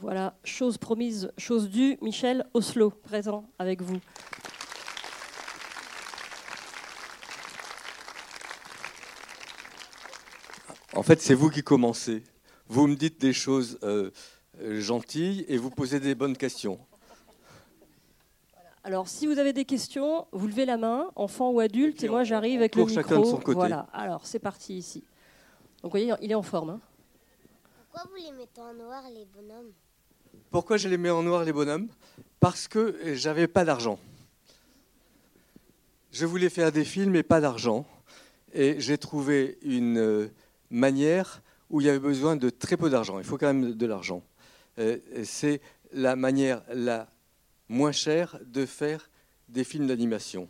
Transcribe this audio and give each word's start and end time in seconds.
Voilà, 0.00 0.34
chose 0.42 0.78
promise, 0.78 1.30
chose 1.36 1.68
due. 1.68 1.98
Michel 2.00 2.46
Oslo, 2.54 2.88
présent 2.88 3.44
avec 3.58 3.82
vous. 3.82 4.00
En 10.94 11.02
fait, 11.02 11.20
c'est 11.20 11.34
vous 11.34 11.50
qui 11.50 11.62
commencez. 11.62 12.24
Vous 12.68 12.86
me 12.86 12.96
dites 12.96 13.20
des 13.20 13.34
choses 13.34 13.78
euh, 13.82 14.10
gentilles 14.62 15.44
et 15.48 15.58
vous 15.58 15.68
posez 15.68 16.00
des 16.00 16.14
bonnes 16.14 16.38
questions. 16.38 16.78
Alors, 18.84 19.08
si 19.08 19.26
vous 19.26 19.38
avez 19.38 19.52
des 19.52 19.66
questions, 19.66 20.26
vous 20.32 20.46
levez 20.46 20.64
la 20.64 20.78
main, 20.78 21.10
enfant 21.16 21.50
ou 21.50 21.60
adulte, 21.60 22.02
et, 22.02 22.08
moi 22.08 22.24
j'arrive 22.24 22.60
avec 22.60 22.76
le 22.76 22.84
micro. 22.84 22.94
chacun 22.94 23.20
de 23.20 23.26
son 23.26 23.36
côté. 23.36 23.56
Voilà. 23.56 23.86
Alors, 23.92 24.24
c'est 24.24 24.38
parti 24.38 24.74
ici. 24.76 25.04
Donc, 25.82 25.92
vous 25.92 25.98
voyez, 25.98 26.14
il 26.22 26.30
est 26.30 26.34
en 26.34 26.42
forme. 26.42 26.70
hein. 26.70 26.80
Pourquoi 27.92 28.10
vous 28.10 28.24
les 28.24 28.32
mettez 28.32 28.60
en 28.62 28.72
noir, 28.72 29.02
les 29.10 29.26
bonhommes 29.26 29.70
Pourquoi 30.50 30.78
je 30.78 30.88
les 30.88 30.96
mets 30.96 31.10
en 31.10 31.22
noir, 31.22 31.44
les 31.44 31.52
bonhommes 31.52 31.88
Parce 32.40 32.66
que 32.66 32.96
j'avais 33.14 33.46
pas 33.46 33.66
d'argent. 33.66 33.98
Je 36.10 36.24
voulais 36.24 36.48
faire 36.48 36.72
des 36.72 36.86
films 36.86 37.14
et 37.16 37.22
pas 37.22 37.42
d'argent. 37.42 37.86
Et 38.54 38.80
j'ai 38.80 38.96
trouvé 38.96 39.58
une 39.60 39.98
euh, 39.98 40.28
manière 40.70 41.42
où 41.68 41.82
il 41.82 41.86
y 41.86 41.90
avait 41.90 41.98
besoin 41.98 42.34
de 42.34 42.48
très 42.48 42.78
peu 42.78 42.88
d'argent. 42.88 43.18
Il 43.18 43.26
faut 43.26 43.36
quand 43.36 43.52
même 43.52 43.74
de 43.74 43.86
l'argent. 43.86 44.22
Euh, 44.78 44.96
C'est 45.22 45.60
la 45.92 46.16
manière 46.16 46.62
la 46.72 47.10
moins 47.68 47.92
chère 47.92 48.38
de 48.46 48.64
faire 48.64 49.10
des 49.50 49.64
films 49.64 49.86
d'animation. 49.86 50.48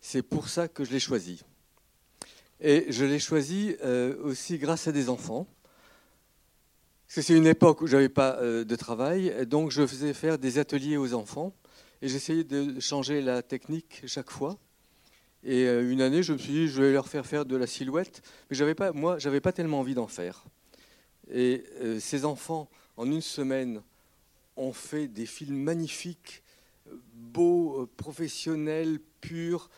C'est 0.00 0.22
pour 0.22 0.48
ça 0.48 0.66
que 0.66 0.82
je 0.82 0.90
l'ai 0.90 1.00
choisi. 1.00 1.44
Et 2.58 2.86
je 2.88 3.04
l'ai 3.04 3.20
choisi 3.20 3.76
euh, 3.84 4.16
aussi 4.24 4.58
grâce 4.58 4.88
à 4.88 4.92
des 4.92 5.08
enfants. 5.08 5.46
C'est 7.14 7.36
une 7.36 7.46
époque 7.46 7.82
où 7.82 7.86
je 7.86 7.96
n'avais 7.96 8.08
pas 8.08 8.38
euh, 8.38 8.64
de 8.64 8.74
travail, 8.74 9.46
donc 9.46 9.70
je 9.70 9.86
faisais 9.86 10.14
faire 10.14 10.38
des 10.38 10.58
ateliers 10.58 10.96
aux 10.96 11.12
enfants 11.12 11.52
et 12.00 12.08
j'essayais 12.08 12.42
de 12.42 12.80
changer 12.80 13.20
la 13.20 13.42
technique 13.42 14.00
chaque 14.06 14.30
fois. 14.30 14.56
Et 15.44 15.66
euh, 15.66 15.92
une 15.92 16.00
année, 16.00 16.22
je 16.22 16.32
me 16.32 16.38
suis 16.38 16.52
dit, 16.52 16.68
je 16.68 16.82
vais 16.82 16.90
leur 16.90 17.08
faire 17.08 17.26
faire 17.26 17.44
de 17.44 17.54
la 17.54 17.66
silhouette, 17.66 18.22
mais 18.48 18.56
j'avais 18.56 18.74
pas, 18.74 18.92
moi, 18.92 19.18
j'avais 19.18 19.42
pas 19.42 19.52
tellement 19.52 19.80
envie 19.80 19.92
d'en 19.92 20.06
faire. 20.06 20.46
Et 21.30 21.64
euh, 21.82 22.00
ces 22.00 22.24
enfants, 22.24 22.70
en 22.96 23.04
une 23.04 23.20
semaine, 23.20 23.82
ont 24.56 24.72
fait 24.72 25.06
des 25.06 25.26
films 25.26 25.58
magnifiques, 25.58 26.42
beaux, 27.12 27.90
professionnels, 27.98 29.00
purs, 29.20 29.68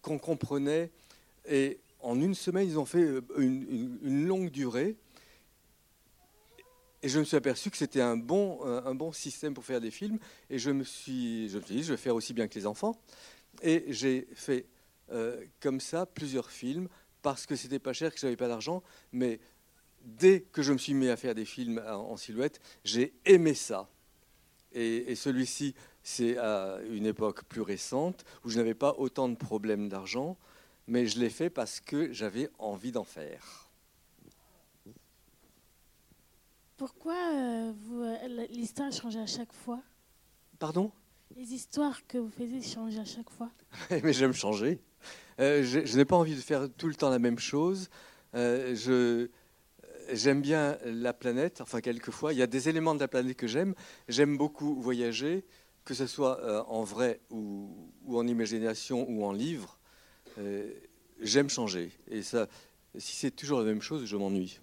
qu'on 0.00 0.18
comprenait. 0.20 0.92
Et 1.48 1.80
en 1.98 2.20
une 2.20 2.36
semaine, 2.36 2.68
ils 2.68 2.78
ont 2.78 2.86
fait 2.86 3.04
une 3.36 4.28
longue 4.28 4.50
durée. 4.50 4.96
Et 7.02 7.08
je 7.08 7.18
me 7.18 7.24
suis 7.24 7.36
aperçu 7.36 7.70
que 7.70 7.76
c'était 7.76 8.00
un 8.00 8.16
bon, 8.16 8.64
un 8.64 8.84
un 8.86 8.94
bon 8.94 9.12
système 9.12 9.54
pour 9.54 9.64
faire 9.64 9.80
des 9.80 9.90
films. 9.90 10.18
Et 10.50 10.58
je 10.58 10.70
me 10.70 10.84
suis, 10.84 11.48
je 11.48 11.58
me 11.58 11.62
suis 11.62 11.76
dit, 11.76 11.82
je 11.82 11.92
vais 11.92 11.96
faire 11.96 12.14
aussi 12.14 12.34
bien 12.34 12.46
que 12.46 12.54
les 12.54 12.66
enfants. 12.66 13.00
Et 13.62 13.86
j'ai 13.88 14.28
fait 14.34 14.66
euh, 15.12 15.44
comme 15.60 15.80
ça 15.80 16.06
plusieurs 16.06 16.50
films 16.50 16.88
parce 17.22 17.46
que 17.46 17.56
c'était 17.56 17.78
pas 17.78 17.92
cher, 17.92 18.12
que 18.12 18.20
j'avais 18.20 18.36
pas 18.36 18.48
d'argent. 18.48 18.82
Mais 19.12 19.40
dès 20.02 20.42
que 20.42 20.62
je 20.62 20.72
me 20.72 20.78
suis 20.78 20.94
mis 20.94 21.08
à 21.08 21.16
faire 21.16 21.34
des 21.34 21.44
films 21.44 21.82
en, 21.86 22.12
en 22.12 22.16
silhouette, 22.16 22.60
j'ai 22.84 23.14
aimé 23.24 23.54
ça. 23.54 23.88
Et 24.72 25.16
celui-ci, 25.16 25.74
c'est 26.02 26.38
à 26.38 26.78
une 26.88 27.06
époque 27.06 27.44
plus 27.44 27.60
récente 27.60 28.24
où 28.44 28.50
je 28.50 28.58
n'avais 28.58 28.74
pas 28.74 28.94
autant 28.98 29.28
de 29.28 29.34
problèmes 29.34 29.88
d'argent, 29.88 30.36
mais 30.86 31.06
je 31.06 31.18
l'ai 31.18 31.30
fait 31.30 31.50
parce 31.50 31.80
que 31.80 32.12
j'avais 32.12 32.48
envie 32.58 32.92
d'en 32.92 33.04
faire. 33.04 33.69
Pourquoi 36.80 37.12
euh, 37.12 37.74
euh, 37.92 38.46
l'histoire 38.48 38.90
change 38.90 39.14
à 39.16 39.26
chaque 39.26 39.52
fois? 39.52 39.82
Pardon? 40.58 40.90
Les 41.36 41.52
histoires 41.52 42.06
que 42.06 42.16
vous 42.16 42.30
faisiez 42.30 42.62
changent 42.62 42.96
à 42.96 43.04
chaque 43.04 43.28
fois 43.28 43.50
Mais 44.02 44.14
j'aime 44.14 44.32
changer. 44.32 44.80
Euh, 45.40 45.62
je 45.62 45.84
je 45.84 45.96
n'ai 45.98 46.06
pas 46.06 46.16
envie 46.16 46.34
de 46.34 46.40
faire 46.40 46.70
tout 46.78 46.88
le 46.88 46.94
temps 46.94 47.10
la 47.10 47.18
même 47.18 47.38
chose. 47.38 47.90
Euh, 48.34 48.74
je, 48.74 49.28
j'aime 50.10 50.40
bien 50.40 50.78
la 50.86 51.12
planète, 51.12 51.60
enfin 51.60 51.82
quelquefois. 51.82 52.32
Il 52.32 52.38
y 52.38 52.42
a 52.42 52.46
des 52.46 52.70
éléments 52.70 52.94
de 52.94 53.00
la 53.00 53.08
planète 53.08 53.36
que 53.36 53.46
j'aime. 53.46 53.74
J'aime 54.08 54.38
beaucoup 54.38 54.80
voyager, 54.80 55.44
que 55.84 55.92
ce 55.92 56.06
soit 56.06 56.66
en 56.66 56.82
vrai 56.82 57.20
ou, 57.28 57.90
ou 58.06 58.16
en 58.16 58.26
imagination 58.26 59.06
ou 59.06 59.22
en 59.26 59.32
livre. 59.32 59.78
J'aime 61.20 61.50
changer. 61.50 61.92
Et 62.08 62.22
ça, 62.22 62.48
si 62.96 63.16
c'est 63.16 63.32
toujours 63.32 63.58
la 63.58 63.66
même 63.66 63.82
chose, 63.82 64.06
je 64.06 64.16
m'ennuie. 64.16 64.60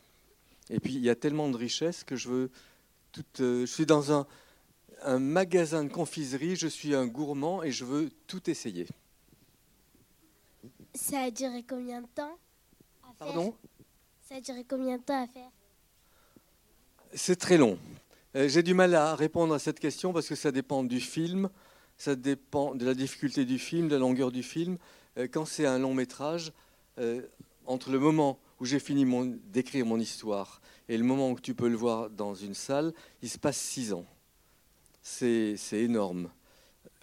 Et 0.69 0.79
puis 0.79 0.93
il 0.95 1.01
y 1.03 1.09
a 1.09 1.15
tellement 1.15 1.49
de 1.49 1.57
richesses 1.57 2.03
que 2.03 2.15
je 2.15 2.29
veux. 2.29 2.51
Tout, 3.11 3.23
euh, 3.39 3.61
je 3.61 3.71
suis 3.71 3.85
dans 3.85 4.11
un, 4.11 4.27
un 5.03 5.19
magasin 5.19 5.83
de 5.83 5.89
confiserie, 5.89 6.55
je 6.55 6.67
suis 6.67 6.93
un 6.93 7.07
gourmand 7.07 7.63
et 7.63 7.71
je 7.71 7.85
veux 7.85 8.09
tout 8.27 8.49
essayer. 8.49 8.87
Ça 10.93 11.21
a 11.21 11.31
duré 11.31 11.63
combien 11.63 12.01
de 12.01 12.07
temps 12.07 12.37
à 13.03 13.07
faire 13.07 13.33
Pardon? 13.33 13.55
Ça 14.27 14.35
a 14.35 14.41
duré 14.41 14.63
combien 14.67 14.97
de 14.97 15.03
temps 15.03 15.23
à 15.23 15.27
faire? 15.27 15.49
C'est 17.13 17.37
très 17.37 17.57
long. 17.57 17.79
Euh, 18.35 18.49
J'ai 18.49 18.63
du 18.63 18.73
mal 18.73 18.93
à 18.95 19.15
répondre 19.15 19.53
à 19.53 19.59
cette 19.59 19.79
question 19.79 20.11
parce 20.11 20.27
que 20.27 20.35
ça 20.35 20.51
dépend 20.51 20.83
du 20.83 20.99
film, 20.99 21.49
ça 21.97 22.15
dépend 22.15 22.75
de 22.75 22.85
la 22.85 22.93
difficulté 22.93 23.45
du 23.45 23.57
film, 23.59 23.87
de 23.87 23.93
la 23.93 23.99
longueur 23.99 24.31
du 24.31 24.43
film. 24.43 24.77
Euh, 25.17 25.27
Quand 25.31 25.45
c'est 25.45 25.65
un 25.65 25.79
long 25.79 25.93
métrage, 25.93 26.51
euh, 26.99 27.21
entre 27.65 27.91
le 27.91 27.99
moment 27.99 28.39
où 28.59 28.65
j'ai 28.65 28.79
fini 28.79 29.05
d'écrire 29.45 29.85
mon 29.85 29.99
histoire 29.99 30.61
et 30.89 30.97
le 30.97 31.03
moment 31.03 31.31
où 31.31 31.39
tu 31.39 31.53
peux 31.53 31.67
le 31.67 31.75
voir 31.75 32.09
dans 32.09 32.33
une 32.33 32.53
salle, 32.53 32.93
il 33.21 33.29
se 33.29 33.37
passe 33.37 33.57
six 33.57 33.93
ans. 33.93 34.05
C'est 35.01 35.57
énorme. 35.73 36.29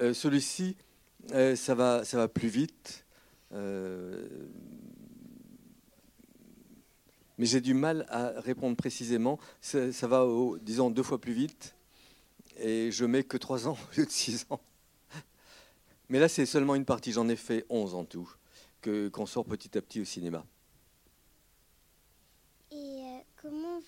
Euh, 0.00 0.12
Celui-ci, 0.12 0.76
euh, 1.32 1.56
ça, 1.56 1.74
va, 1.74 2.04
ça 2.04 2.16
va 2.16 2.28
plus 2.28 2.48
vite. 2.48 3.04
Euh, 3.52 4.26
mais 7.38 7.46
j'ai 7.46 7.60
du 7.60 7.74
mal 7.74 8.06
à 8.08 8.40
répondre 8.40 8.76
précisément. 8.76 9.38
Ça, 9.60 10.06
va, 10.06 10.26
disons, 10.60 10.90
deux 10.90 11.02
fois 11.02 11.20
plus 11.20 11.32
vite. 11.32 11.74
Et 12.58 12.90
je 12.90 13.04
mets 13.04 13.24
que 13.24 13.36
trois 13.36 13.66
ans 13.66 13.76
au 13.92 13.96
lieu 13.96 14.06
de 14.06 14.10
six 14.10 14.46
ans. 14.50 14.60
Mais 16.08 16.20
là, 16.20 16.28
c'est 16.28 16.46
seulement 16.46 16.74
une 16.74 16.84
partie. 16.84 17.12
J'en 17.12 17.28
ai 17.28 17.36
fait 17.36 17.64
onze 17.68 17.94
en 17.94 18.04
tout, 18.04 18.30
qu'on 18.82 19.26
sort 19.26 19.44
petit 19.44 19.76
à 19.76 19.82
petit 19.82 20.00
au 20.00 20.04
cinéma. 20.04 20.44
Et 22.70 22.76
euh, 22.76 23.18
comment 23.40 23.80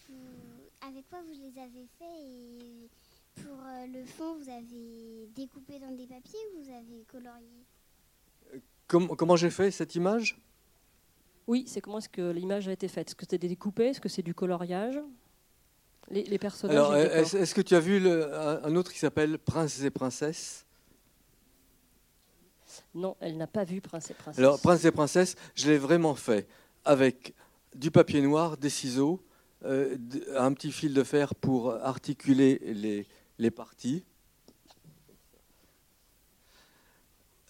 vous. 1.23 1.33
Les 1.41 1.61
avez 1.61 1.87
faits 1.99 2.09
Et 2.21 2.89
pour 3.43 3.59
euh, 3.67 3.87
le 3.87 4.05
fond, 4.05 4.37
vous 4.37 4.49
avez 4.51 5.29
découpé 5.35 5.79
dans 5.79 5.91
des 5.91 6.07
papiers 6.07 6.39
ou 6.55 6.63
vous 6.63 6.71
avez 6.71 7.05
colorié 7.11 7.65
Com- 8.89 9.09
comment 9.17 9.37
j'ai 9.37 9.51
fait 9.51 9.71
cette 9.71 9.95
image? 9.95 10.39
Oui, 11.47 11.65
c'est 11.67 11.81
comment 11.81 11.99
est-ce 11.99 12.09
que 12.09 12.31
l'image 12.31 12.69
a 12.69 12.73
été 12.73 12.89
faite? 12.89 13.09
Est-ce 13.09 13.15
que 13.17 13.27
c'est 13.29 13.39
découpé? 13.39 13.87
Est-ce 13.87 14.01
que 14.01 14.09
c'est 14.09 14.23
du 14.23 14.35
coloriage? 14.35 14.99
Les, 16.11 16.23
les 16.25 16.39
personnages. 16.39 16.77
Alors, 16.77 16.93
décor. 16.95 17.17
est-ce 17.17 17.37
est-ce 17.37 17.55
que 17.55 17.61
tu 17.61 17.75
as 17.75 17.81
vu 17.81 17.99
le- 18.01 18.33
un 18.35 18.75
autre 18.77 18.93
qui 18.93 18.99
s'appelle 18.99 19.39
Princes 19.39 19.83
et 19.83 19.91
Princesses? 19.91 20.65
Non, 22.95 23.17
elle 23.21 23.37
n'a 23.37 23.47
pas 23.47 23.65
vu 23.65 23.81
Prince 23.81 24.11
et 24.11 24.15
Princesse. 24.15 24.39
Alors, 24.39 24.61
Prince 24.61 24.85
et 24.85 24.91
Princesse, 24.93 25.35
je 25.55 25.69
l'ai 25.71 25.79
vraiment 25.79 26.15
fait 26.15 26.47
avec 26.85 27.35
du 27.75 27.91
papier 27.91 28.21
noir, 28.23 28.57
des 28.57 28.71
ciseaux, 28.71 29.21
euh, 29.67 29.97
un 30.37 30.53
petit 30.53 30.71
fil 30.71 30.95
de 30.95 31.03
fer 31.03 31.35
pour 31.35 31.73
articuler 31.75 32.61
les, 33.39 33.51
parties. 33.51 34.05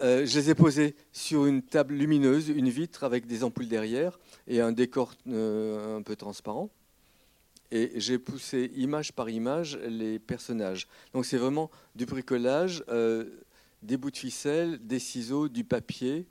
Euh, 0.01 0.25
je 0.25 0.39
les 0.39 0.51
ai 0.51 0.55
posés 0.55 0.95
sur 1.13 1.47
une 1.47 1.63
table 1.63 1.95
lumineuse, 1.95 2.49
une 2.49 2.71
vitre 2.71 3.05
avec 3.05 3.27
des 3.27 3.45
ampoules 3.45 3.69
derrière 3.69 4.19
et 4.47 4.61
un 4.61 4.73
décor 4.73 5.15
euh, 5.29 5.99
un 5.99 6.03
peu 6.03 6.17
transparent. 6.17 6.71
Et 7.71 7.93
j'ai 7.97 8.19
poussé 8.19 8.71
image 8.77 9.13
par 9.13 9.29
image 9.29 9.77
les 9.87 10.19
personnages. 10.19 10.87
Donc 11.13 11.27
c'est 11.27 11.39
vraiment 11.39 11.71
du 11.95 12.07
bricolage, 12.07 12.85
des 13.83 13.97
bouts 13.97 14.13
de 14.13 14.17
ficelle, 14.17 14.79
des 14.87 15.01
ciseaux, 15.01 15.49
du 15.49 15.65
papier. 15.65 16.27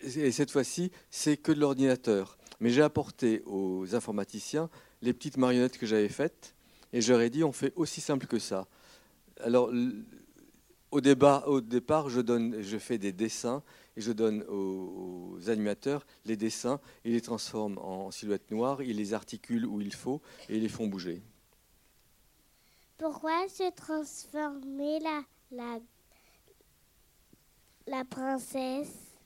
Et 0.00 0.32
cette 0.32 0.50
fois-ci, 0.50 0.90
c'est 1.10 1.36
que 1.36 1.52
de 1.52 1.60
l'ordinateur. 1.60 2.38
Mais 2.60 2.70
j'ai 2.70 2.82
apporté 2.82 3.42
aux 3.46 3.94
informaticiens 3.94 4.70
les 5.02 5.12
petites 5.12 5.36
marionnettes 5.36 5.78
que 5.78 5.86
j'avais 5.86 6.08
faites 6.08 6.54
et 6.94 6.98
ai 7.10 7.30
dit 7.30 7.42
on 7.42 7.52
fait 7.52 7.72
aussi 7.74 8.00
simple 8.00 8.26
que 8.26 8.38
ça. 8.38 8.68
Alors, 9.40 9.70
au, 10.92 11.00
débat, 11.00 11.42
au 11.48 11.60
départ, 11.60 12.08
je, 12.08 12.20
donne, 12.20 12.62
je 12.62 12.78
fais 12.78 12.98
des 12.98 13.10
dessins 13.10 13.64
et 13.96 14.00
je 14.00 14.12
donne 14.12 14.44
aux, 14.44 15.32
aux 15.34 15.50
animateurs 15.50 16.06
les 16.24 16.36
dessins. 16.36 16.80
Ils 17.04 17.12
les 17.12 17.20
transforment 17.20 17.78
en 17.78 18.12
silhouette 18.12 18.48
noire, 18.52 18.80
ils 18.80 18.96
les 18.96 19.12
articulent 19.12 19.66
où 19.66 19.80
il 19.80 19.92
faut 19.92 20.22
et 20.48 20.56
ils 20.56 20.62
les 20.62 20.68
font 20.68 20.86
bouger. 20.86 21.20
Pourquoi 22.96 23.48
se 23.48 23.72
transformer 23.72 25.00
la, 25.00 25.22
la, 25.50 25.80
la 27.88 28.04
princesse? 28.04 29.16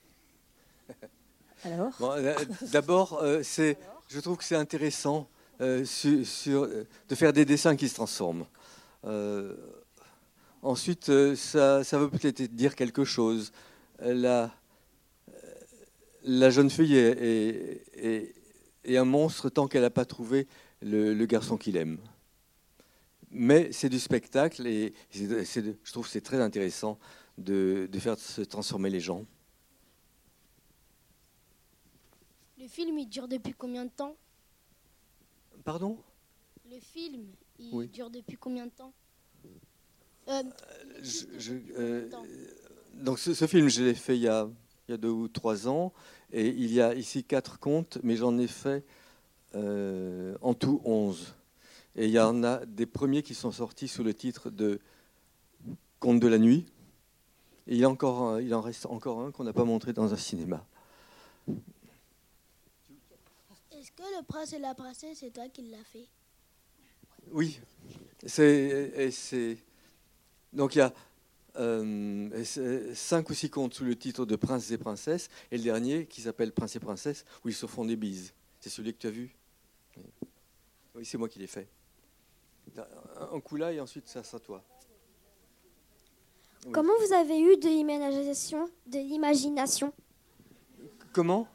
Euh, 1.66 2.34
D'abord, 2.72 3.20
euh, 3.22 3.42
je 3.42 4.20
trouve 4.20 4.36
que 4.36 4.44
c'est 4.44 4.56
intéressant 4.56 5.28
euh, 5.60 5.84
de 7.08 7.14
faire 7.14 7.32
des 7.32 7.44
dessins 7.44 7.76
qui 7.76 7.88
se 7.88 7.94
transforment. 7.94 8.46
Ensuite, 10.62 11.34
ça, 11.34 11.82
veut 11.92 12.10
peut-être 12.10 12.42
dire 12.54 12.74
quelque 12.74 13.04
chose. 13.04 13.52
La, 14.00 14.50
jeune 16.24 16.70
fille 16.70 16.96
est, 16.96 18.34
un 18.88 19.04
monstre 19.04 19.48
tant 19.50 19.68
qu'elle 19.68 19.82
n'a 19.82 19.90
pas 19.90 20.04
trouvé 20.04 20.46
le, 20.82 21.24
garçon 21.26 21.56
qu'il 21.56 21.76
aime. 21.76 21.98
Mais 23.30 23.70
c'est 23.72 23.90
du 23.90 23.98
spectacle 23.98 24.66
et 24.66 24.94
je 25.12 25.92
trouve 25.92 26.06
que 26.06 26.12
c'est 26.12 26.22
très 26.22 26.40
intéressant 26.40 26.98
de 27.36 27.88
faire 27.98 28.18
se 28.18 28.42
transformer 28.42 28.90
les 28.90 29.00
gens. 29.00 29.24
Le 32.68 32.70
film, 32.70 32.98
il 32.98 33.08
dure 33.08 33.26
depuis 33.28 33.54
combien 33.54 33.86
de 33.86 33.90
temps? 33.90 34.14
Pardon? 35.64 35.96
Le 36.70 36.78
film, 36.78 37.24
il 37.58 37.74
Oui. 37.74 37.88
dure 37.88 38.10
depuis 38.10 38.36
combien 38.36 38.66
de 38.66 38.70
temps? 38.70 38.92
Euh, 40.28 40.42
Je- 41.00 41.38
je- 41.38 41.54
euh, 41.78 42.10
Donc 42.92 43.18
ce, 43.20 43.32
ce 43.32 43.46
film, 43.46 43.68
je 43.68 43.82
l'ai 43.84 43.94
fait 43.94 44.18
il 44.18 44.20
y, 44.20 44.28
a, 44.28 44.50
il 44.86 44.90
y 44.90 44.94
a 44.94 44.98
deux 44.98 45.08
ou 45.08 45.28
trois 45.28 45.66
ans, 45.66 45.94
et 46.30 46.46
il 46.48 46.70
y 46.70 46.82
a 46.82 46.94
ici 46.94 47.24
quatre 47.24 47.58
contes, 47.58 47.96
mais 48.02 48.16
j'en 48.16 48.36
ai 48.36 48.46
fait 48.48 48.84
euh, 49.54 50.36
en 50.42 50.52
tout 50.52 50.82
onze. 50.84 51.34
Et 51.96 52.04
il 52.04 52.10
y 52.12 52.20
en 52.20 52.44
a 52.44 52.66
des 52.66 52.84
premiers 52.84 53.22
qui 53.22 53.34
sont 53.34 53.50
sortis 53.50 53.88
sous 53.88 54.04
le 54.04 54.12
titre 54.12 54.50
de 54.50 54.78
Contes 56.00 56.20
de 56.20 56.28
la 56.28 56.38
nuit. 56.38 56.66
Et 57.66 57.76
il, 57.76 57.78
y 57.78 57.84
a 57.84 57.88
encore 57.88 58.20
un- 58.24 58.42
il 58.42 58.54
en 58.54 58.60
reste 58.60 58.84
encore 58.84 59.22
un 59.22 59.30
qu'on 59.30 59.44
n'a 59.44 59.54
pas 59.54 59.64
montré 59.64 59.94
dans 59.94 60.12
un 60.12 60.18
cinéma. 60.18 60.66
Est-ce 63.98 64.06
que 64.10 64.16
le 64.16 64.22
prince 64.24 64.52
et 64.52 64.58
la 64.58 64.74
princesse, 64.74 65.18
c'est 65.18 65.30
toi 65.32 65.48
qui 65.48 65.62
l'as 65.62 65.82
fait 65.92 66.06
Oui, 67.32 67.58
c'est, 68.24 68.92
et 68.94 69.10
c'est- 69.10 69.58
donc 70.52 70.74
il 70.76 70.78
y 70.78 70.80
a 70.82 70.92
euh, 71.56 72.44
cinq 72.94 73.28
ou 73.30 73.34
six 73.34 73.50
contes 73.50 73.74
sous 73.74 73.84
le 73.84 73.96
titre 73.96 74.24
de 74.24 74.36
Princes 74.36 74.70
et 74.70 74.78
Princesses, 74.78 75.28
et 75.50 75.56
le 75.58 75.64
dernier 75.64 76.06
qui 76.06 76.20
s'appelle 76.20 76.52
Prince 76.52 76.76
et 76.76 76.80
Princesse, 76.80 77.24
où 77.44 77.48
ils 77.48 77.54
se 77.54 77.66
font 77.66 77.84
des 77.84 77.96
bises. 77.96 78.32
C'est 78.60 78.70
celui 78.70 78.92
que 78.92 78.98
tu 78.98 79.06
as 79.08 79.10
vu 79.10 79.34
Oui, 80.94 81.04
c'est 81.04 81.18
moi 81.18 81.28
qui 81.28 81.40
l'ai 81.40 81.48
fait. 81.48 81.68
Un- 82.76 83.30
Un 83.34 83.40
coup 83.40 83.56
là 83.56 83.72
et 83.72 83.80
ensuite 83.80 84.06
ça 84.06 84.22
sera 84.22 84.38
toi. 84.38 84.62
Oui. 86.66 86.72
Comment 86.72 86.92
vous 87.04 87.12
avez 87.12 87.40
eu 87.40 87.56
de 87.56 87.66
l'imagination 87.68 88.70
de 88.86 88.98
l'imagination? 88.98 89.92
Comment? 91.12 91.48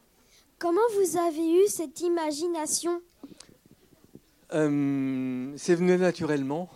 Comment 0.64 0.80
vous 0.98 1.18
avez 1.18 1.62
eu 1.62 1.68
cette 1.68 2.00
imagination 2.00 3.02
Euh, 4.54 5.52
C'est 5.58 5.76
venu 5.76 5.98
naturellement, 5.98 6.70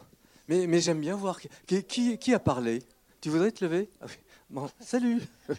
mais, 0.49 0.81
j'aime 0.81 0.99
bien 0.99 1.15
voir. 1.15 1.39
Qui, 1.65 2.33
a 2.33 2.39
parlé 2.39 2.83
Tu 3.21 3.29
voudrais 3.29 3.53
te 3.53 3.63
lever 3.63 3.89
Ah. 4.01 4.07
Bon, 4.49 4.69
salut 4.81 5.21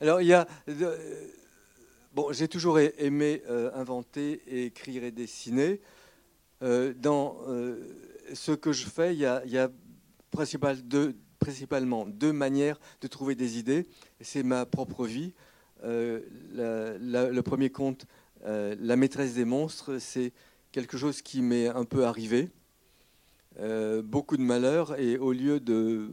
Alors, 0.00 0.20
il 0.20 0.28
y 0.28 0.32
a. 0.32 0.46
euh, 0.68 1.26
bon, 2.14 2.32
j'ai 2.32 2.46
toujours 2.46 2.78
aimé 2.78 3.42
euh, 3.50 3.72
inventer, 3.74 4.44
et 4.46 4.66
écrire 4.66 5.02
et 5.02 5.10
dessiner. 5.10 5.80
Dans 6.60 7.38
ce 8.32 8.52
que 8.52 8.70
je 8.70 8.86
fais, 8.86 9.12
il 9.12 9.18
y 9.18 9.26
a, 9.26 9.42
il 9.44 9.70
deux- 10.84 11.16
principalement 11.42 12.06
deux 12.06 12.32
manières 12.32 12.78
de 13.00 13.08
trouver 13.08 13.34
des 13.34 13.58
idées. 13.58 13.86
C'est 14.20 14.44
ma 14.44 14.64
propre 14.64 15.06
vie. 15.06 15.32
Euh, 15.82 16.20
le 16.54 17.40
premier 17.40 17.68
conte, 17.70 18.06
euh, 18.46 18.76
La 18.78 18.94
maîtresse 18.94 19.34
des 19.34 19.44
monstres, 19.44 19.98
c'est 19.98 20.32
quelque 20.70 20.96
chose 20.96 21.20
qui 21.20 21.42
m'est 21.42 21.66
un 21.66 21.84
peu 21.84 22.04
arrivé. 22.04 22.48
Euh, 23.58 24.02
beaucoup 24.02 24.36
de 24.36 24.42
malheur, 24.42 24.98
et 25.00 25.18
au 25.18 25.32
lieu 25.32 25.58
de, 25.58 26.10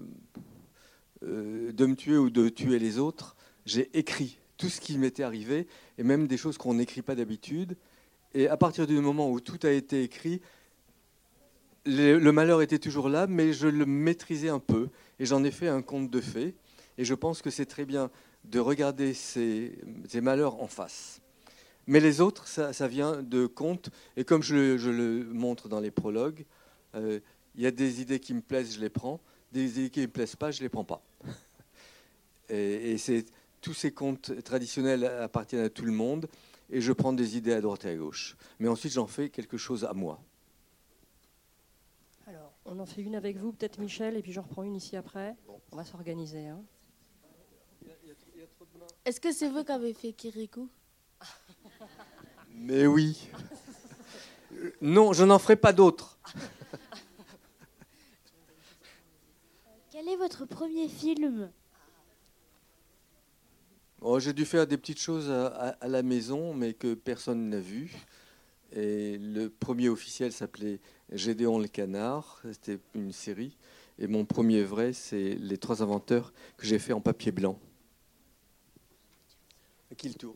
de 1.21 1.85
me 1.85 1.95
tuer 1.95 2.17
ou 2.17 2.31
de 2.31 2.49
tuer 2.49 2.79
les 2.79 2.97
autres, 2.97 3.35
j'ai 3.65 3.89
écrit 3.97 4.39
tout 4.57 4.67
ce 4.67 4.81
qui 4.81 4.97
m'était 4.97 5.23
arrivé, 5.23 5.67
et 5.99 6.03
même 6.03 6.27
des 6.27 6.37
choses 6.37 6.57
qu'on 6.57 6.73
n'écrit 6.73 7.03
pas 7.03 7.13
d'habitude. 7.13 7.77
Et 8.33 8.47
à 8.47 8.57
partir 8.57 8.87
du 8.87 8.99
moment 8.99 9.29
où 9.31 9.39
tout 9.39 9.59
a 9.61 9.69
été 9.69 10.01
écrit, 10.03 10.41
le, 11.89 12.31
malheur 12.31 12.61
était 12.61 12.79
toujours 12.79 13.09
là, 13.09 13.27
mais 13.27 13.53
je 13.53 13.67
le 13.67 13.85
maîtrisais 13.85 14.49
un 14.49 14.59
peu, 14.59 14.89
et 15.19 15.25
j'en 15.25 15.43
ai 15.43 15.51
fait 15.51 15.67
un 15.67 15.81
conte 15.81 16.09
de 16.09 16.21
fées. 16.21 16.55
Et 16.97 17.05
je 17.05 17.13
pense 17.13 17.41
que 17.41 17.49
c'est 17.49 17.65
très 17.65 17.85
bien 17.85 18.09
de 18.45 18.59
regarder 18.59 19.13
ces, 19.13 19.77
malheurs 20.21 20.61
en 20.61 20.67
face. 20.67 21.21
Mais 21.87 21.99
les 21.99 22.21
autres, 22.21 22.47
ça, 22.47 22.87
vient 22.87 23.23
de 23.23 23.45
contes, 23.45 23.89
et 24.15 24.23
comme 24.23 24.43
je 24.43 24.55
le, 24.55 25.23
montre 25.33 25.69
dans 25.69 25.79
les 25.79 25.91
prologues, 25.91 26.45
euh, 26.95 27.19
il 27.55 27.61
y 27.61 27.67
a 27.67 27.71
des 27.71 28.01
idées 28.01 28.19
qui 28.19 28.33
me 28.33 28.41
plaisent, 28.41 28.75
je 28.75 28.79
les 28.79 28.89
prends, 28.89 29.19
des 29.51 29.79
idées 29.79 29.89
qui 29.89 29.99
ne 30.01 30.05
me 30.05 30.11
plaisent 30.11 30.35
pas, 30.35 30.51
je 30.51 30.59
ne 30.59 30.63
les 30.63 30.69
prends 30.69 30.83
pas. 30.83 31.01
Et, 32.49 32.95
tous 33.61 33.73
ces 33.73 33.91
contes 33.91 34.41
traditionnels 34.43 35.03
appartiennent 35.03 35.65
à 35.65 35.69
tout 35.69 35.83
le 35.83 35.91
monde, 35.91 36.29
et 36.69 36.79
je 36.79 36.93
prends 36.93 37.11
des 37.11 37.35
idées 37.35 37.51
à 37.51 37.59
droite 37.59 37.83
et 37.83 37.89
à 37.89 37.95
gauche. 37.95 38.37
Mais 38.59 38.69
ensuite, 38.69 38.93
j'en 38.93 39.07
fais 39.07 39.29
quelque 39.29 39.57
chose 39.57 39.83
à 39.83 39.93
moi. 39.93 40.21
On 42.71 42.77
en 42.79 42.85
fait 42.85 43.01
une 43.01 43.15
avec 43.15 43.37
vous, 43.37 43.51
peut-être 43.51 43.79
Michel, 43.79 44.15
et 44.15 44.21
puis 44.21 44.31
j'en 44.31 44.43
reprends 44.43 44.61
une 44.63 44.75
ici 44.75 44.95
après. 44.95 45.35
On 45.71 45.75
va 45.75 45.83
s'organiser. 45.83 46.47
hein. 46.47 46.61
Est-ce 49.05 49.19
que 49.19 49.31
c'est 49.31 49.49
vous 49.49 49.63
qui 49.63 49.71
avez 49.71 49.93
fait 49.93 50.13
Kirikou? 50.13 50.69
Mais 52.53 52.85
oui. 52.85 53.27
Euh, 54.53 54.71
Non, 54.81 55.13
je 55.13 55.23
n'en 55.23 55.39
ferai 55.39 55.55
pas 55.55 55.73
d'autres. 55.73 56.19
Quel 59.91 60.07
est 60.07 60.17
votre 60.17 60.45
premier 60.45 60.87
film? 60.87 61.51
Oh, 64.01 64.19
j'ai 64.19 64.31
dû 64.33 64.45
faire 64.45 64.67
des 64.67 64.77
petites 64.77 64.99
choses 64.99 65.29
à, 65.31 65.47
à- 65.47 65.69
à 65.69 65.87
la 65.87 66.03
maison, 66.03 66.53
mais 66.53 66.73
que 66.73 66.93
personne 66.93 67.49
n'a 67.49 67.59
vu. 67.59 67.95
Et 68.73 69.17
le 69.17 69.49
premier 69.49 69.89
officiel 69.89 70.31
s'appelait 70.31 70.79
Gédéon 71.11 71.59
le 71.59 71.67
canard. 71.67 72.41
C'était 72.53 72.79
une 72.93 73.11
série. 73.11 73.57
Et 73.97 74.07
mon 74.07 74.25
premier 74.25 74.63
vrai, 74.63 74.93
c'est 74.93 75.35
Les 75.35 75.57
Trois 75.57 75.81
Inventeurs 75.81 76.33
que 76.57 76.65
j'ai 76.65 76.79
fait 76.79 76.93
en 76.93 77.01
papier 77.01 77.31
blanc. 77.31 77.59
À 79.91 79.95
qui 79.95 80.07
le 80.09 80.13
tour? 80.15 80.35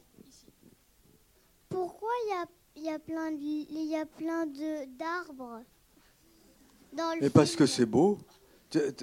Pourquoi 1.69 2.09
il 2.25 2.29
y 2.29 2.87
a, 2.87 2.91
y 2.91 2.95
a 2.95 2.99
plein 2.99 3.31
de- 3.31 3.37
il 3.37 3.85
y 3.89 3.95
a 3.95 4.05
plein 4.05 4.45
de 4.45 4.85
d'arbres 4.97 5.61
dans 6.93 7.13
le 7.15 7.21
Mais 7.21 7.29
parce 7.29 7.55
que 7.55 7.65
c'est 7.65 7.85
beau. 7.85 8.19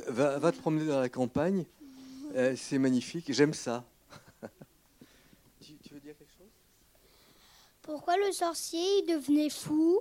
Va 0.08 0.52
te 0.52 0.58
promener 0.58 0.86
dans 0.86 1.00
la 1.00 1.08
campagne. 1.08 1.64
Euh, 2.36 2.54
c'est 2.56 2.78
magnifique. 2.78 3.32
J'aime 3.32 3.52
ça. 3.52 3.84
tu, 5.60 5.74
tu 5.78 5.94
veux 5.94 5.98
dire 5.98 6.16
quelque 6.16 6.30
chose 6.38 6.46
Pourquoi 7.90 8.16
le 8.18 8.30
sorcier 8.30 8.80
il 9.00 9.06
devenait 9.06 9.50
fou? 9.50 9.98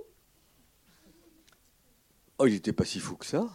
Oh, 2.38 2.46
il 2.46 2.52
n'était 2.52 2.72
pas 2.72 2.84
si 2.84 3.00
fou 3.00 3.16
que 3.16 3.26
ça. 3.26 3.48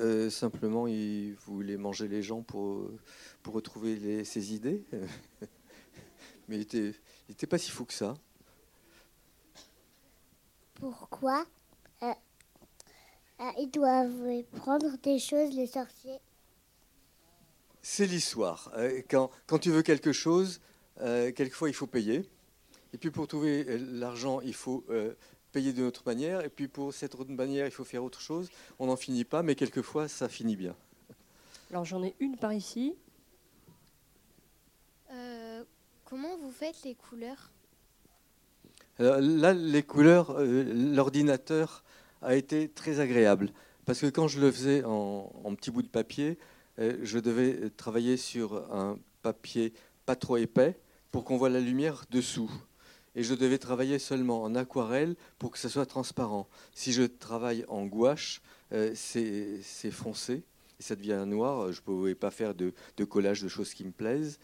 Euh, 0.00 0.28
simplement, 0.30 0.88
il 0.88 1.34
voulait 1.46 1.76
manger 1.76 2.08
les 2.08 2.24
gens 2.24 2.42
pour, 2.42 2.90
pour 3.44 3.54
retrouver 3.54 3.94
les- 3.94 4.24
ses 4.24 4.52
idées. 4.52 4.84
Mais 6.48 6.56
il 6.56 6.58
n'était 6.58 6.92
il 7.28 7.32
était 7.34 7.46
pas 7.46 7.58
si 7.58 7.70
fou 7.70 7.84
que 7.84 7.92
ça. 7.92 8.14
Pourquoi 10.74 11.46
euh, 12.02 12.12
euh, 13.42 13.50
ils 13.60 13.70
doivent 13.70 14.42
prendre 14.56 14.96
des 15.04 15.20
choses 15.20 15.54
les 15.54 15.68
sorciers? 15.68 16.18
C'est 17.80 18.06
l'histoire. 18.06 18.72
Quand, 19.08 19.30
quand 19.46 19.60
tu 19.60 19.70
veux 19.70 19.82
quelque 19.82 20.10
chose, 20.10 20.60
quelquefois 20.98 21.68
il 21.68 21.74
faut 21.74 21.86
payer. 21.86 22.28
Et 22.96 22.98
puis 22.98 23.10
pour 23.10 23.28
trouver 23.28 23.66
euh, 23.68 23.78
l'argent, 23.92 24.40
il 24.40 24.54
faut 24.54 24.82
euh, 24.88 25.12
payer 25.52 25.74
d'une 25.74 25.84
autre 25.84 26.02
manière. 26.06 26.42
Et 26.42 26.48
puis 26.48 26.66
pour 26.66 26.94
cette 26.94 27.14
autre 27.14 27.30
manière, 27.30 27.66
il 27.66 27.70
faut 27.70 27.84
faire 27.84 28.02
autre 28.02 28.22
chose. 28.22 28.48
On 28.78 28.86
n'en 28.86 28.96
finit 28.96 29.24
pas, 29.24 29.42
mais 29.42 29.54
quelquefois 29.54 30.08
ça 30.08 30.30
finit 30.30 30.56
bien. 30.56 30.74
Alors, 31.70 31.84
j'en 31.84 32.02
ai 32.02 32.14
une 32.20 32.38
par 32.38 32.54
ici. 32.54 32.94
Euh, 35.12 35.62
comment 36.06 36.38
vous 36.38 36.50
faites 36.50 36.84
les 36.84 36.94
couleurs? 36.94 37.50
Alors 38.98 39.20
là, 39.20 39.52
les 39.52 39.82
couleurs, 39.82 40.30
euh, 40.30 40.64
l'ordinateur 40.64 41.84
a 42.22 42.34
été 42.34 42.70
très 42.70 43.00
agréable. 43.00 43.50
Parce 43.84 44.00
que 44.00 44.06
quand 44.06 44.26
je 44.26 44.40
le 44.40 44.50
faisais 44.50 44.84
en, 44.84 45.30
en 45.44 45.54
petits 45.54 45.70
bouts 45.70 45.82
de 45.82 45.88
papier, 45.88 46.38
je 46.78 47.18
devais 47.18 47.68
travailler 47.76 48.16
sur 48.16 48.54
un 48.74 48.98
papier 49.20 49.74
pas 50.06 50.16
trop 50.16 50.38
épais 50.38 50.78
pour 51.10 51.24
qu'on 51.24 51.36
voit 51.36 51.50
la 51.50 51.60
lumière 51.60 52.04
dessous. 52.10 52.50
Et 53.16 53.22
je 53.22 53.34
devais 53.34 53.58
travailler 53.58 53.98
seulement 53.98 54.42
en 54.42 54.54
aquarelle 54.54 55.16
pour 55.38 55.50
que 55.50 55.58
ça 55.58 55.68
soit 55.70 55.86
transparent. 55.86 56.46
Si 56.74 56.92
je 56.92 57.02
travaille 57.02 57.64
en 57.66 57.86
gouache, 57.86 58.42
euh, 58.72 58.92
c'est 58.94 59.90
foncé 59.90 60.42
et 60.78 60.82
ça 60.82 60.94
devient 60.94 61.24
noir. 61.26 61.72
Je 61.72 61.80
ne 61.80 61.84
pouvais 61.84 62.14
pas 62.14 62.30
faire 62.30 62.54
de, 62.54 62.74
de 62.98 63.04
collage 63.04 63.40
de 63.42 63.48
choses 63.48 63.72
qui 63.72 63.84
me 63.84 63.90
plaisent. 63.90 64.38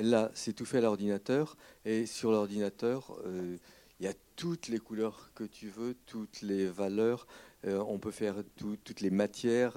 Là, 0.00 0.32
c'est 0.34 0.52
tout 0.52 0.64
fait 0.64 0.78
à 0.78 0.80
l'ordinateur. 0.80 1.56
Et 1.84 2.06
sur 2.06 2.32
l'ordinateur, 2.32 3.16
euh, 3.24 3.56
il 4.00 4.06
y 4.06 4.08
a 4.08 4.14
toutes 4.34 4.66
les 4.66 4.78
couleurs 4.78 5.30
que 5.36 5.44
tu 5.44 5.68
veux, 5.68 5.94
toutes 6.06 6.42
les 6.42 6.66
valeurs. 6.66 7.28
Euh, 7.66 7.84
on 7.86 7.98
peut 8.00 8.10
faire 8.10 8.34
tout- 8.56 8.76
toutes 8.82 9.00
les 9.00 9.10
matières, 9.10 9.74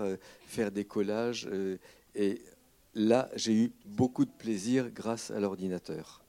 faire 0.48 0.72
des 0.72 0.86
collages. 0.86 1.48
et 2.16 2.42
là, 2.96 3.30
j'ai 3.36 3.54
eu 3.54 3.72
beaucoup 3.86 4.26
de 4.26 4.32
plaisir 4.32 4.90
grâce 4.90 5.30
à 5.30 5.40
l'ordinateur. 5.40 6.25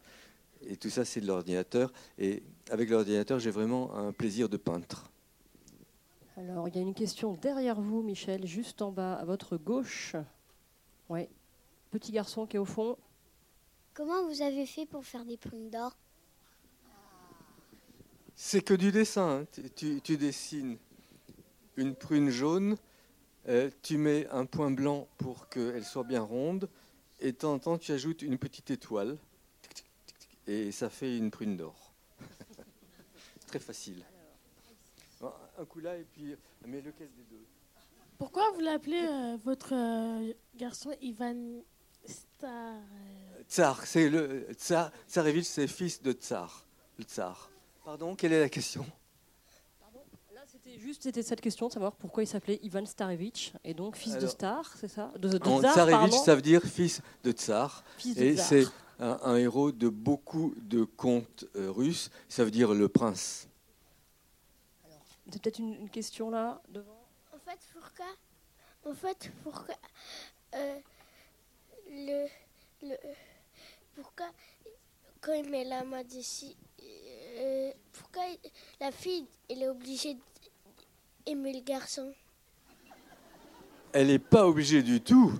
Et 0.68 0.76
tout 0.76 0.90
ça, 0.90 1.04
c'est 1.04 1.20
de 1.20 1.26
l'ordinateur. 1.26 1.92
Et 2.18 2.42
avec 2.70 2.90
l'ordinateur, 2.90 3.38
j'ai 3.38 3.50
vraiment 3.50 3.94
un 3.94 4.12
plaisir 4.12 4.48
de 4.48 4.56
peintre. 4.56 5.10
Alors, 6.36 6.68
il 6.68 6.74
y 6.74 6.78
a 6.78 6.82
une 6.82 6.94
question 6.94 7.34
derrière 7.34 7.80
vous, 7.80 8.02
Michel, 8.02 8.46
juste 8.46 8.82
en 8.82 8.90
bas, 8.90 9.14
à 9.14 9.24
votre 9.24 9.56
gauche. 9.56 10.16
Oui. 11.08 11.28
Petit 11.90 12.12
garçon 12.12 12.46
qui 12.46 12.56
est 12.56 12.58
au 12.58 12.64
fond. 12.64 12.98
Comment 13.94 14.26
vous 14.26 14.42
avez 14.42 14.66
fait 14.66 14.84
pour 14.86 15.06
faire 15.06 15.24
des 15.24 15.36
prunes 15.36 15.70
d'or? 15.70 15.96
C'est 18.34 18.60
que 18.60 18.74
du 18.74 18.92
dessin. 18.92 19.40
hein. 19.40 19.46
Tu, 19.52 19.70
tu- 19.70 20.00
tu 20.02 20.16
dessines 20.18 20.76
une 21.76 21.94
prune 21.94 22.28
jaune, 22.28 22.76
euh, 23.48 23.70
tu 23.82 23.96
mets 23.96 24.26
un 24.28 24.44
point 24.44 24.70
blanc 24.70 25.08
pour 25.16 25.48
qu'elle 25.48 25.84
soit 25.84 26.04
bien 26.04 26.22
ronde, 26.22 26.68
et 27.20 27.32
de 27.32 27.36
temps 27.36 27.54
en 27.54 27.58
temps, 27.58 27.78
tu 27.78 27.92
ajoutes 27.92 28.20
une 28.20 28.36
petite 28.36 28.70
étoile, 28.70 29.16
et 30.46 30.72
ça 30.72 30.88
fait 30.90 31.16
une 31.16 31.30
prune 31.30 31.56
d'or. 31.56 31.92
Très 33.46 33.58
facile. 33.58 34.02
Bon, 35.20 35.32
Un 35.58 35.64
coup 35.64 35.80
là, 35.80 35.96
et 35.96 36.04
puis. 36.04 36.34
Mais 36.66 36.80
lequel 36.80 37.08
des 37.16 37.24
deux 37.24 37.46
Pourquoi 38.18 38.50
vous 38.52 38.60
l'appelez 38.60 39.02
euh, 39.02 39.36
votre 39.44 39.72
euh, 39.74 40.32
garçon 40.56 40.92
Ivan 41.00 41.62
Star 42.04 42.80
Tsar, 43.48 43.86
c'est 43.86 44.08
le. 44.08 44.48
Tsar, 44.52 44.90
Tsarevitch, 45.08 45.46
c'est 45.46 45.68
fils 45.68 46.02
de 46.02 46.12
Tsar. 46.12 46.66
Le 46.98 47.04
Tsar. 47.04 47.50
Pardon, 47.84 48.16
quelle 48.16 48.32
est 48.32 48.40
la 48.40 48.48
question? 48.48 48.84
Là, 50.34 50.40
c'était 50.46 50.78
juste 50.78 51.04
c'était 51.04 51.22
cette 51.22 51.40
question 51.40 51.68
de 51.68 51.72
savoir 51.72 51.94
pourquoi 51.94 52.24
il 52.24 52.26
s'appelait 52.26 52.58
Ivan 52.62 52.84
Starevitch, 52.84 53.52
et 53.62 53.74
donc 53.74 53.96
fils 53.96 54.18
de 54.18 54.26
Star, 54.26 54.74
c'est 54.76 54.88
ça? 54.88 55.12
De, 55.18 55.38
Tsar, 55.38 55.60
Tsarevitch, 55.74 55.90
pardon? 55.90 56.24
ça 56.24 56.34
veut 56.34 56.42
dire 56.42 56.62
fils 56.62 57.00
de 57.22 57.30
Tsar. 57.32 57.84
Fils 57.96 58.16
de 58.16 58.22
Et 58.22 58.36
c'est 58.36 58.66
un, 58.98 59.18
un 59.22 59.36
héros 59.36 59.72
de 59.72 59.88
beaucoup 59.88 60.54
de 60.56 60.84
contes 60.84 61.44
euh, 61.56 61.70
russes. 61.70 62.10
Ça 62.28 62.44
veut 62.44 62.50
dire 62.50 62.74
le 62.74 62.88
prince. 62.88 63.48
C'est 65.30 65.42
peut-être 65.42 65.58
une, 65.58 65.74
une 65.74 65.90
question 65.90 66.30
là, 66.30 66.60
devant. 66.68 67.04
En 67.34 67.38
fait, 67.38 67.58
pourquoi 67.72 68.06
En 68.90 68.94
fait, 68.94 69.32
pourquoi 69.42 69.74
euh, 70.54 70.78
le, 71.90 72.26
le 72.82 72.96
pourquoi 73.94 74.26
quand 75.20 75.32
il 75.32 75.50
met 75.50 75.64
la 75.64 75.82
main 75.84 76.04
d'ici, 76.04 76.56
euh, 76.80 77.72
pourquoi 77.92 78.22
la 78.80 78.92
fille 78.92 79.26
elle 79.48 79.62
est 79.62 79.68
obligée 79.68 80.16
d'aimer 81.26 81.52
le 81.54 81.60
garçon 81.60 82.14
Elle 83.92 84.08
n'est 84.08 84.18
pas 84.18 84.46
obligée 84.46 84.82
du 84.82 85.00
tout. 85.00 85.32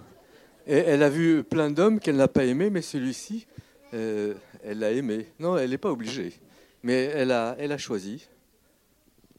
Et 0.67 0.79
elle 0.79 1.05
a 1.05 1.09
vu 1.09 1.45
plein 1.45 1.71
d'hommes 1.71 2.01
qu'elle 2.01 2.17
n'a 2.17 2.27
pas 2.27 2.45
aimés, 2.45 2.71
mais 2.71 2.83
celui-ci, 2.83 3.47
euh, 3.95 4.35
elle 4.65 4.81
l'a 4.81 4.91
aimé. 4.91 5.33
Non, 5.39 5.57
elle 5.57 5.71
n'est 5.71 5.79
pas 5.79 5.93
obligée. 5.93 6.35
Mais 6.83 7.05
elle 7.05 7.31
a, 7.31 7.55
elle 7.59 7.71
a 7.71 7.79
choisi. 7.79 8.27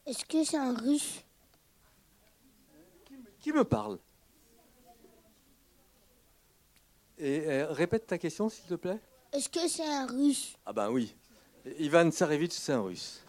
Est-ce 0.06 0.24
que 0.24 0.44
c'est 0.46 0.58
un 0.58 0.74
russe? 0.74 1.22
Qui 3.42 3.52
me 3.52 3.66
parle? 3.66 4.00
Et 7.18 7.44
euh, 7.48 7.72
répète 7.72 8.08
ta 8.08 8.18
question, 8.18 8.48
s'il 8.48 8.66
te 8.66 8.76
plaît. 8.76 9.00
Est-ce 9.34 9.50
que 9.50 9.68
c'est 9.68 9.86
un 9.86 10.06
russe? 10.06 10.56
Ah 10.66 10.72
ben 10.72 10.90
oui. 10.90 11.14
Ivan 11.78 12.10
Tsarevitch, 12.10 12.54
c'est 12.54 12.72
un 12.72 12.82
russe. 12.82 13.22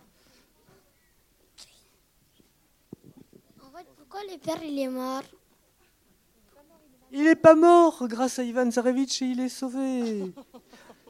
En 3.61 3.71
fait, 3.77 3.87
pourquoi 3.97 4.21
le 4.23 4.39
père 4.39 4.63
il 4.63 4.79
est 4.79 4.89
mort? 4.89 5.25
Il 7.13 7.25
n'est 7.25 7.37
pas 7.37 7.55
mort 7.55 8.07
grâce 8.07 8.39
à 8.39 8.43
Ivan 8.45 8.71
Tsarevitch 8.71 9.23
et 9.23 9.27
il 9.27 9.41
est 9.41 9.49
sauvé. 9.49 10.33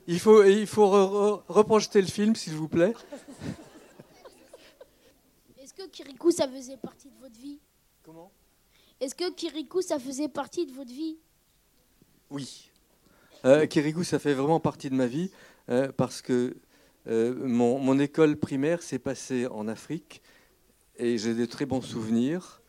Il 0.07 0.21
faut, 0.21 0.43
il 0.45 0.67
faut 0.67 0.87
re- 0.87 1.11
re- 1.11 1.43
reprojeter 1.49 2.01
le 2.01 2.07
film, 2.07 2.35
s'il 2.35 2.55
vous 2.55 2.69
plaît. 2.69 2.95
Est-ce 5.61 5.75
que 5.75 5.87
Kirikou, 5.89 6.31
ça 6.31 6.49
faisait 6.49 6.77
partie 6.77 7.09
de 7.11 7.17
votre 7.21 7.39
vie? 7.39 7.59
Comment? 8.05 8.31
Est-ce 9.01 9.15
que 9.15 9.31
Kirikou, 9.33 9.83
ça 9.83 9.99
faisait 9.99 10.29
partie 10.29 10.67
de 10.67 10.73
votre 10.73 10.91
vie? 10.91 11.19
Oui. 12.31 12.71
Euh, 13.45 13.67
Kirikou, 13.67 14.05
ça 14.05 14.19
fait 14.19 14.35
vraiment 14.35 14.61
partie 14.61 14.91
de 14.91 14.95
ma 14.95 15.07
vie 15.07 15.31
euh, 15.69 15.93
parce 15.93 16.23
que 16.23 16.57
euh, 17.07 17.35
mon, 17.47 17.79
mon 17.79 17.99
école 17.99 18.37
primaire 18.37 18.83
s'est 18.83 18.99
passée 18.99 19.47
en 19.47 19.69
Afrique 19.69 20.23
et 20.97 21.19
j'ai 21.19 21.35
de 21.35 21.45
très 21.45 21.67
bons 21.67 21.83
souvenirs. 21.83 22.61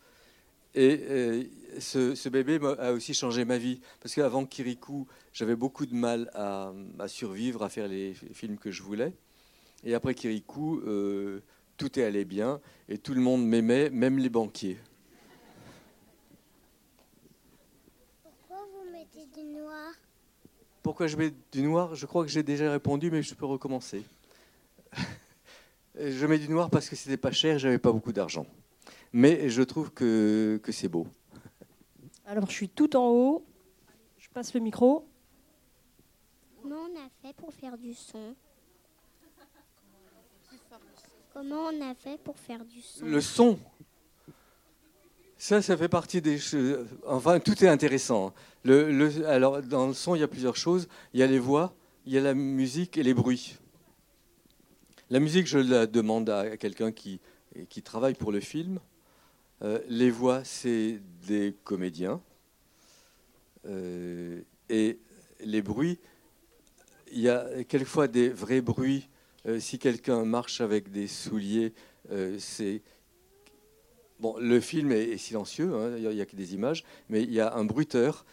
Et 0.75 0.99
euh, 1.09 1.43
ce, 1.79 2.13
ce 2.13 2.29
bébé 2.29 2.59
a 2.77 2.93
aussi 2.93 3.13
changé 3.13 3.43
ma 3.43 3.57
vie 3.57 3.81
parce 4.01 4.13
qu'avant 4.13 4.45
Kirikou, 4.45 5.07
j'avais 5.33 5.55
beaucoup 5.55 5.85
de 5.85 5.95
mal 5.95 6.29
à, 6.33 6.71
à 6.99 7.07
survivre, 7.07 7.63
à 7.63 7.69
faire 7.69 7.87
les 7.87 8.13
films 8.13 8.57
que 8.57 8.71
je 8.71 8.83
voulais. 8.83 9.13
Et 9.83 9.93
après 9.93 10.13
Kirikou, 10.13 10.79
euh, 10.81 11.41
tout 11.77 11.99
est 11.99 12.03
allé 12.03 12.25
bien 12.25 12.59
et 12.87 12.97
tout 12.97 13.13
le 13.13 13.21
monde 13.21 13.45
m'aimait, 13.45 13.89
même 13.89 14.19
les 14.19 14.29
banquiers. 14.29 14.77
Pourquoi 18.21 18.67
vous 18.71 18.91
mettez 18.91 19.25
du 19.33 19.45
noir? 19.45 19.93
Pourquoi 20.83 21.07
je 21.07 21.17
mets 21.17 21.33
du 21.51 21.63
noir? 21.63 21.95
Je 21.95 22.05
crois 22.05 22.23
que 22.23 22.29
j'ai 22.31 22.43
déjà 22.43 22.71
répondu, 22.71 23.09
mais 23.09 23.23
je 23.23 23.33
peux 23.33 23.45
recommencer. 23.45 24.03
je 25.99 26.25
mets 26.25 26.39
du 26.39 26.49
noir 26.49 26.69
parce 26.69 26.89
que 26.89 26.95
c'était 26.95 27.17
pas 27.17 27.31
cher, 27.31 27.57
j'avais 27.57 27.79
pas 27.79 27.91
beaucoup 27.91 28.13
d'argent. 28.13 28.45
Mais 29.11 29.49
je 29.49 29.63
trouve 29.63 29.91
que, 29.91 30.59
que 30.61 30.71
c'est 30.71 30.87
beau. 30.87 31.07
Alors, 32.25 32.47
je 32.47 32.53
suis 32.53 32.69
tout 32.69 32.95
en 32.95 33.09
haut. 33.09 33.45
Je 34.17 34.29
passe 34.29 34.53
le 34.53 34.59
micro. 34.59 35.07
Comment 36.61 36.83
on 36.91 36.95
a 36.95 37.09
fait 37.21 37.33
pour 37.33 37.53
faire 37.53 37.77
du 37.77 37.93
son? 37.93 38.35
Comment 41.33 41.69
on 41.71 41.89
a 41.89 41.95
fait 41.95 42.19
pour 42.19 42.37
faire 42.37 42.63
du 42.65 42.81
son? 42.81 43.05
Le 43.05 43.21
son, 43.21 43.57
ça, 45.37 45.61
ça 45.61 45.77
fait 45.77 45.87
partie 45.87 46.21
des 46.21 46.37
choses. 46.37 46.85
Enfin, 47.07 47.39
tout 47.39 47.63
est 47.63 47.67
intéressant. 47.67 48.33
Le, 48.63 48.91
le- 48.91 49.25
alors, 49.25 49.61
dans 49.61 49.87
le 49.87 49.93
son, 49.93 50.15
il 50.15 50.19
y 50.19 50.23
a 50.23 50.27
plusieurs 50.27 50.57
choses. 50.57 50.87
Il 51.13 51.19
y 51.19 51.23
a 51.23 51.27
les 51.27 51.39
voix, 51.39 51.73
il 52.05 52.11
y 52.13 52.17
a 52.17 52.21
la 52.21 52.33
musique 52.33 52.97
et 52.97 53.03
les 53.03 53.13
bruits. 53.13 53.57
La 55.09 55.19
musique, 55.19 55.47
je 55.47 55.59
la 55.59 55.87
demande 55.87 56.29
à 56.29 56.57
quelqu'un 56.57 56.91
qui, 56.91 57.21
qui 57.69 57.81
travaille 57.81 58.15
pour 58.15 58.31
le 58.31 58.41
film. 58.41 58.79
Euh, 59.61 59.79
les 59.89 60.09
voix, 60.09 60.43
c'est 60.43 60.99
des 61.27 61.55
comédiens. 61.63 62.21
Euh, 63.67 64.41
et 64.69 64.99
les 65.41 65.61
bruits, 65.61 65.99
il 67.11 67.19
y 67.19 67.29
a 67.29 67.63
quelquefois 67.67 68.07
des 68.07 68.29
vrais 68.29 68.61
bruits. 68.61 69.09
Euh, 69.45 69.59
si 69.59 69.79
quelqu'un 69.79 70.23
marche 70.23 70.61
avec 70.61 70.91
des 70.91 71.07
souliers, 71.07 71.73
c'est 72.39 72.81
bon. 74.19 74.35
Le 74.39 74.59
film 74.59 74.91
est, 74.91 75.17
silencieux, 75.17 75.73
hein, 75.75 75.95
il 75.97 76.09
n'y 76.09 76.21
a, 76.21 76.25
que 76.25 76.35
des 76.35 76.55
images, 76.55 76.83
mais 77.07 77.21
il 77.21 77.31
y 77.31 77.39
a 77.39 77.53
un 77.53 77.65
bruiteur 77.65 78.25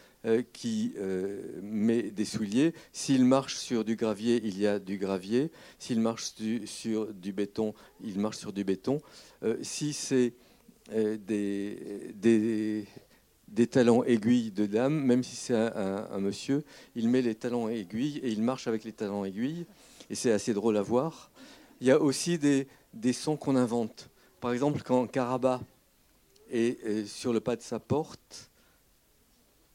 qui 0.52 0.94
met 1.62 2.10
des 2.10 2.24
souliers. 2.24 2.72
S'il 2.92 3.24
marche 3.24 3.56
sur 3.56 3.84
du 3.84 3.96
gravier, 3.96 4.40
il 4.42 4.58
y 4.58 4.66
a 4.66 4.78
du 4.78 4.96
gravier. 4.96 5.52
S'il 5.78 6.00
marche 6.00 6.32
sur 6.64 7.12
du 7.12 7.32
béton, 7.32 7.74
il 8.02 8.18
marche 8.18 8.38
sur 8.38 8.52
du 8.52 8.64
béton. 8.64 9.02
Si 9.62 9.92
c'est 9.92 10.32
des, 10.88 12.12
des, 12.14 12.86
des 13.48 13.66
talons 13.66 14.04
aiguilles 14.04 14.50
de 14.50 14.66
dame, 14.66 14.94
même 14.94 15.22
si 15.22 15.36
c'est 15.36 15.54
un, 15.54 16.18
monsieur, 16.18 16.64
il 16.94 17.08
met 17.08 17.22
les 17.22 17.34
talons 17.34 17.68
aiguilles 17.68 18.18
et 18.18 18.30
il 18.30 18.42
marche 18.42 18.66
avec 18.66 18.84
les 18.84 18.92
talons 18.92 19.24
aiguilles. 19.24 19.66
Et 20.10 20.14
c'est 20.14 20.32
assez 20.32 20.54
drôle 20.54 20.76
à 20.76 20.82
voir. 20.82 21.30
Il 21.80 21.86
y 21.86 21.90
a 21.90 22.00
aussi 22.00 22.38
des, 22.38 23.12
sons 23.12 23.36
qu'on 23.36 23.56
invente. 23.56 24.08
Par 24.40 24.52
exemple, 24.52 24.82
quand 24.84 25.06
Caraba 25.06 25.60
est 26.50 26.82
euh, 26.84 27.04
sur 27.06 27.32
le 27.32 27.40
pas 27.40 27.56
de 27.56 27.62
sa 27.62 27.80
porte, 27.80 28.50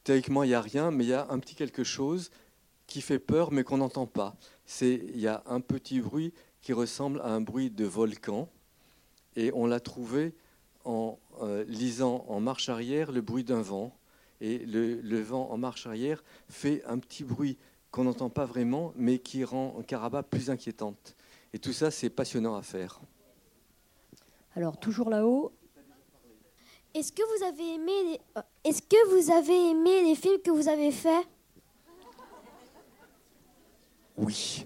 théoriquement, 0.04 0.42
il 0.42 0.48
n'y 0.48 0.54
a 0.54 0.60
rien, 0.60 0.90
mais 0.90 1.04
il 1.04 1.08
y 1.08 1.14
a 1.14 1.26
un 1.30 1.38
petit 1.38 1.54
quelque 1.54 1.84
chose 1.84 2.30
qui 2.86 3.00
fait 3.00 3.18
peur, 3.18 3.52
mais 3.52 3.64
qu'on 3.64 3.78
n'entend 3.78 4.06
pas. 4.06 4.36
Il 4.80 5.18
y 5.18 5.26
a 5.26 5.42
un 5.46 5.60
petit 5.60 6.00
bruit 6.00 6.32
qui 6.60 6.72
ressemble 6.72 7.20
à 7.20 7.28
un 7.28 7.40
bruit 7.40 7.70
de 7.70 7.84
volcan, 7.84 8.48
et 9.36 9.50
on 9.54 9.66
l'a 9.66 9.80
trouvé 9.80 10.34
en 10.84 11.18
euh, 11.40 11.64
lisant 11.68 12.24
en 12.28 12.40
marche 12.40 12.68
arrière 12.68 13.12
le 13.12 13.20
bruit 13.20 13.44
d'un 13.44 13.62
vent. 13.62 13.96
Et 14.40 14.58
le, 14.58 15.00
le 15.00 15.20
vent 15.20 15.50
en 15.50 15.56
marche 15.58 15.86
arrière 15.86 16.22
fait 16.48 16.82
un 16.84 16.98
petit 16.98 17.22
bruit 17.24 17.58
qu'on 17.90 18.04
n'entend 18.04 18.30
pas 18.30 18.44
vraiment, 18.46 18.92
mais 18.96 19.18
qui 19.18 19.44
rend 19.44 19.82
Caraba 19.86 20.22
plus 20.22 20.50
inquiétante. 20.50 21.14
Et 21.52 21.58
tout 21.58 21.72
ça, 21.72 21.90
c'est 21.90 22.10
passionnant 22.10 22.56
à 22.56 22.62
faire. 22.62 23.00
Alors, 24.56 24.78
toujours 24.78 25.10
là-haut. 25.10 25.52
Est-ce 26.94 27.12
que 27.12 27.22
vous 27.38 27.44
avez 27.44 27.74
aimé 27.74 27.92
les... 28.04 28.20
euh, 28.36 28.42
Est-ce 28.64 28.82
que 28.82 29.08
vous 29.10 29.30
avez 29.30 29.70
aimé 29.70 30.02
les 30.02 30.14
films 30.14 30.40
que 30.42 30.50
vous 30.50 30.68
avez 30.68 30.90
faits? 30.90 31.26
Oui. 34.16 34.64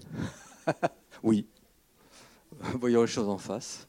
oui. 1.23 1.47
Voyons 2.79 3.01
les 3.01 3.07
choses 3.07 3.29
en 3.29 3.37
face. 3.37 3.87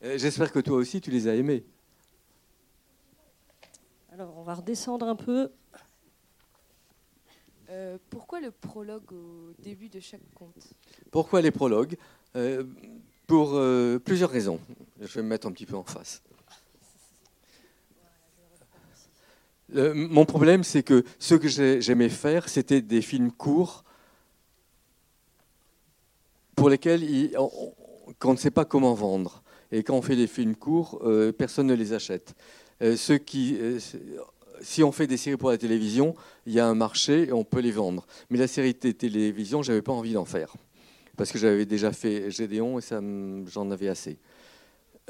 J'espère 0.00 0.52
que 0.52 0.60
toi 0.60 0.76
aussi, 0.76 1.00
tu 1.00 1.10
les 1.10 1.26
as 1.26 1.34
aimés. 1.34 1.64
Alors, 4.12 4.36
on 4.36 4.42
va 4.42 4.54
redescendre 4.54 5.06
un 5.06 5.16
peu. 5.16 5.50
Euh, 7.70 7.98
pourquoi 8.08 8.40
le 8.40 8.50
prologue 8.50 9.12
au 9.12 9.52
début 9.58 9.88
de 9.88 10.00
chaque 10.00 10.22
conte? 10.34 10.72
Pourquoi 11.10 11.40
les 11.42 11.50
prologues? 11.50 11.96
Euh, 12.36 12.64
Pour 13.26 13.54
euh, 13.54 13.98
plusieurs 13.98 14.30
raisons. 14.30 14.60
Je 15.00 15.12
vais 15.14 15.22
me 15.22 15.28
mettre 15.28 15.46
un 15.46 15.52
petit 15.52 15.66
peu 15.66 15.76
en 15.76 15.84
face. 15.84 16.22
mon 19.70 20.24
problème, 20.24 20.64
c'est 20.64 20.82
que 20.82 21.04
ce 21.18 21.34
que 21.34 21.46
j'aimais 21.80 22.08
faire, 22.08 22.48
c'était 22.48 22.80
des 22.80 23.02
films 23.02 23.30
courts 23.30 23.84
pour 26.56 26.70
lesquels 26.70 27.36
on, 27.36 27.74
on, 28.24 28.32
ne 28.32 28.38
sait 28.38 28.50
pas 28.50 28.64
comment 28.64 28.94
vendre. 28.94 29.42
Et 29.72 29.82
quand 29.82 29.94
on 29.94 30.02
fait 30.02 30.16
des 30.16 30.26
films 30.26 30.56
courts, 30.56 31.02
personne 31.36 31.66
ne 31.66 31.74
les 31.74 31.92
achète. 31.92 32.34
ceux 32.80 33.18
qui, 33.18 33.58
si 34.62 34.82
on 34.82 34.92
fait 34.92 35.06
des 35.06 35.16
séries 35.16 35.36
pour 35.36 35.50
la 35.50 35.58
télévision, 35.58 36.14
il 36.46 36.54
y 36.54 36.60
a 36.60 36.66
un 36.66 36.74
marché 36.74 37.28
et 37.28 37.32
on 37.32 37.44
peut 37.44 37.60
les 37.60 37.72
vendre. 37.72 38.06
Mais 38.30 38.38
la 38.38 38.48
série 38.48 38.74
de 38.74 38.90
télévision, 38.92 39.62
j'avais 39.62 39.82
pas 39.82 39.92
envie 39.92 40.14
d'en 40.14 40.24
faire 40.24 40.54
parce 41.18 41.32
que 41.32 41.38
j'avais 41.38 41.66
déjà 41.66 41.92
fait 41.92 42.30
Gédéon 42.30 42.78
et 42.78 42.82
j'en 43.50 43.70
avais 43.70 43.88
assez. 43.88 44.18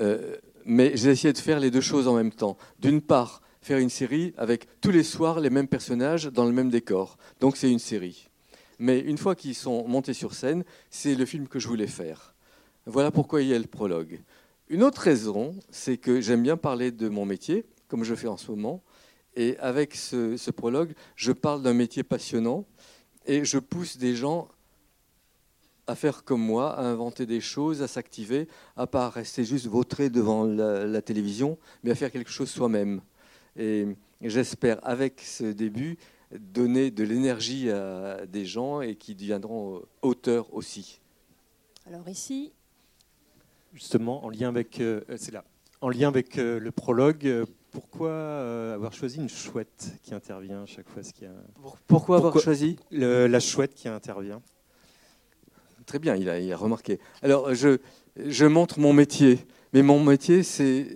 Euh, 0.00 0.36
mais 0.64 0.96
j'ai 0.96 1.10
essayé 1.10 1.32
de 1.32 1.38
faire 1.38 1.60
les 1.60 1.70
deux 1.70 1.82
choses 1.82 2.08
en 2.08 2.14
même 2.14 2.32
temps. 2.32 2.56
D'une 2.80 3.02
part, 3.02 3.42
faire 3.60 3.78
une 3.78 3.90
série 3.90 4.32
avec 4.38 4.80
tous 4.80 4.90
les 4.90 5.02
soirs 5.02 5.38
les 5.38 5.50
mêmes 5.50 5.68
personnages 5.68 6.24
dans 6.24 6.46
le 6.46 6.52
même 6.52 6.70
décor. 6.70 7.18
Donc 7.40 7.56
c'est 7.56 7.70
une 7.70 7.78
série. 7.78 8.28
Mais 8.78 9.00
une 9.00 9.18
fois 9.18 9.34
qu'ils 9.34 9.54
sont 9.54 9.86
montés 9.86 10.14
sur 10.14 10.34
scène, 10.34 10.64
c'est 10.90 11.14
le 11.14 11.26
film 11.26 11.46
que 11.46 11.58
je 11.58 11.68
voulais 11.68 11.86
faire. 11.86 12.34
Voilà 12.86 13.10
pourquoi 13.10 13.42
il 13.42 13.48
y 13.48 13.54
a 13.54 13.58
le 13.58 13.66
prologue. 13.66 14.20
Une 14.70 14.82
autre 14.82 15.00
raison, 15.00 15.54
c'est 15.70 15.96
que 15.96 16.20
j'aime 16.20 16.42
bien 16.42 16.58
parler 16.58 16.90
de 16.90 17.08
mon 17.08 17.24
métier, 17.24 17.64
comme 17.88 18.04
je 18.04 18.14
fais 18.14 18.28
en 18.28 18.36
ce 18.36 18.50
moment, 18.50 18.82
et 19.34 19.56
avec 19.58 19.94
ce, 19.94 20.50
prologue, 20.50 20.92
je 21.16 21.32
parle 21.32 21.62
d'un 21.62 21.72
métier 21.72 22.02
passionnant 22.02 22.66
et 23.24 23.44
je 23.44 23.58
pousse 23.58 23.96
des 23.96 24.14
gens 24.14 24.48
à 25.86 25.94
faire 25.94 26.22
comme 26.22 26.42
moi, 26.42 26.78
à 26.78 26.82
inventer 26.82 27.24
des 27.24 27.40
choses, 27.40 27.80
à 27.80 27.88
s'activer, 27.88 28.46
à 28.76 28.86
pas 28.86 29.08
rester 29.08 29.42
juste 29.44 29.66
vautré 29.66 30.10
devant 30.10 30.44
la, 30.44 31.00
télévision, 31.00 31.56
mais 31.82 31.92
à 31.92 31.94
faire 31.94 32.10
quelque 32.10 32.30
chose 32.30 32.50
soi-même. 32.50 33.00
Et 33.56 33.86
j'espère, 34.20 34.86
avec 34.86 35.22
ce 35.22 35.44
début, 35.44 35.96
donner 36.30 36.90
de 36.90 37.04
l'énergie 37.04 37.70
à 37.70 38.26
des 38.26 38.44
gens 38.44 38.82
et 38.82 38.96
qui 38.96 39.14
deviendront 39.14 39.80
auteurs 40.02 40.52
aussi. 40.52 41.00
Alors 41.86 42.06
ici. 42.06 42.52
Justement, 43.74 44.24
en 44.24 44.30
lien 44.30 44.48
avec, 44.48 44.80
euh, 44.80 45.02
c'est 45.16 45.32
là, 45.32 45.44
en 45.80 45.88
lien 45.90 46.08
avec 46.08 46.38
euh, 46.38 46.58
le 46.58 46.72
prologue, 46.72 47.44
pourquoi 47.70 48.10
euh, 48.10 48.74
avoir 48.74 48.92
choisi 48.92 49.18
une 49.18 49.28
chouette 49.28 49.92
qui 50.02 50.14
intervient 50.14 50.64
chaque 50.66 50.88
fois 50.88 51.02
ce 51.02 51.12
qui 51.12 51.26
a... 51.26 51.32
Pourquoi 51.86 52.16
avoir 52.16 52.38
choisi? 52.38 52.76
La 52.90 53.40
chouette 53.40 53.74
qui 53.74 53.88
intervient? 53.88 54.40
Très 55.86 55.98
bien, 55.98 56.16
il 56.16 56.28
a, 56.28 56.38
il 56.38 56.52
a 56.52 56.56
remarqué. 56.56 56.98
Alors, 57.22 57.54
je, 57.54 57.78
je, 58.16 58.44
montre 58.44 58.78
mon 58.78 58.92
métier. 58.92 59.38
Mais 59.72 59.82
mon 59.82 60.02
métier, 60.02 60.42
c'est. 60.42 60.86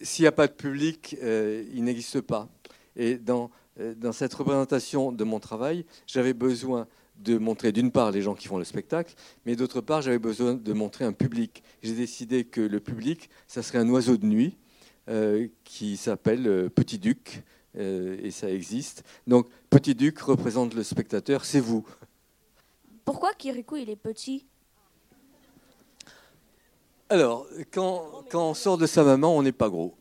S'il 0.00 0.22
n'y 0.22 0.26
a 0.26 0.32
pas 0.32 0.46
de 0.46 0.52
public, 0.52 1.16
euh, 1.22 1.64
il 1.74 1.84
n'existe 1.84 2.22
pas. 2.22 2.48
Et 2.96 3.16
dans, 3.16 3.50
euh, 3.78 3.94
dans 3.94 4.12
cette 4.12 4.32
représentation 4.32 5.12
de 5.12 5.24
mon 5.24 5.38
travail, 5.38 5.84
j'avais 6.06 6.32
besoin 6.32 6.86
de 7.20 7.38
montrer 7.38 7.72
d'une 7.72 7.90
part 7.90 8.10
les 8.10 8.22
gens 8.22 8.34
qui 8.34 8.48
font 8.48 8.58
le 8.58 8.64
spectacle, 8.64 9.14
mais 9.46 9.56
d'autre 9.56 9.80
part, 9.80 10.02
j'avais 10.02 10.18
besoin 10.18 10.54
de 10.54 10.72
montrer 10.72 11.04
un 11.04 11.12
public. 11.12 11.62
J'ai 11.82 11.94
décidé 11.94 12.44
que 12.44 12.60
le 12.60 12.80
public, 12.80 13.30
ça 13.46 13.62
serait 13.62 13.78
un 13.78 13.88
oiseau 13.88 14.16
de 14.16 14.26
nuit 14.26 14.56
euh, 15.08 15.48
qui 15.64 15.96
s'appelle 15.96 16.46
euh, 16.46 16.68
Petit 16.68 16.98
Duc, 16.98 17.42
euh, 17.76 18.18
et 18.22 18.30
ça 18.30 18.50
existe. 18.50 19.04
Donc 19.26 19.48
Petit 19.68 19.94
Duc 19.94 20.18
représente 20.20 20.74
le 20.74 20.82
spectateur, 20.82 21.44
c'est 21.44 21.60
vous. 21.60 21.86
Pourquoi 23.04 23.34
Kirikou 23.34 23.76
il 23.76 23.90
est 23.90 23.96
petit? 23.96 24.46
Alors, 27.08 27.46
quand, 27.72 28.24
quand 28.30 28.50
on 28.50 28.54
sort 28.54 28.78
de 28.78 28.86
sa 28.86 29.02
maman, 29.02 29.36
on 29.36 29.42
n'est 29.42 29.50
pas 29.50 29.68
gros. 29.68 29.96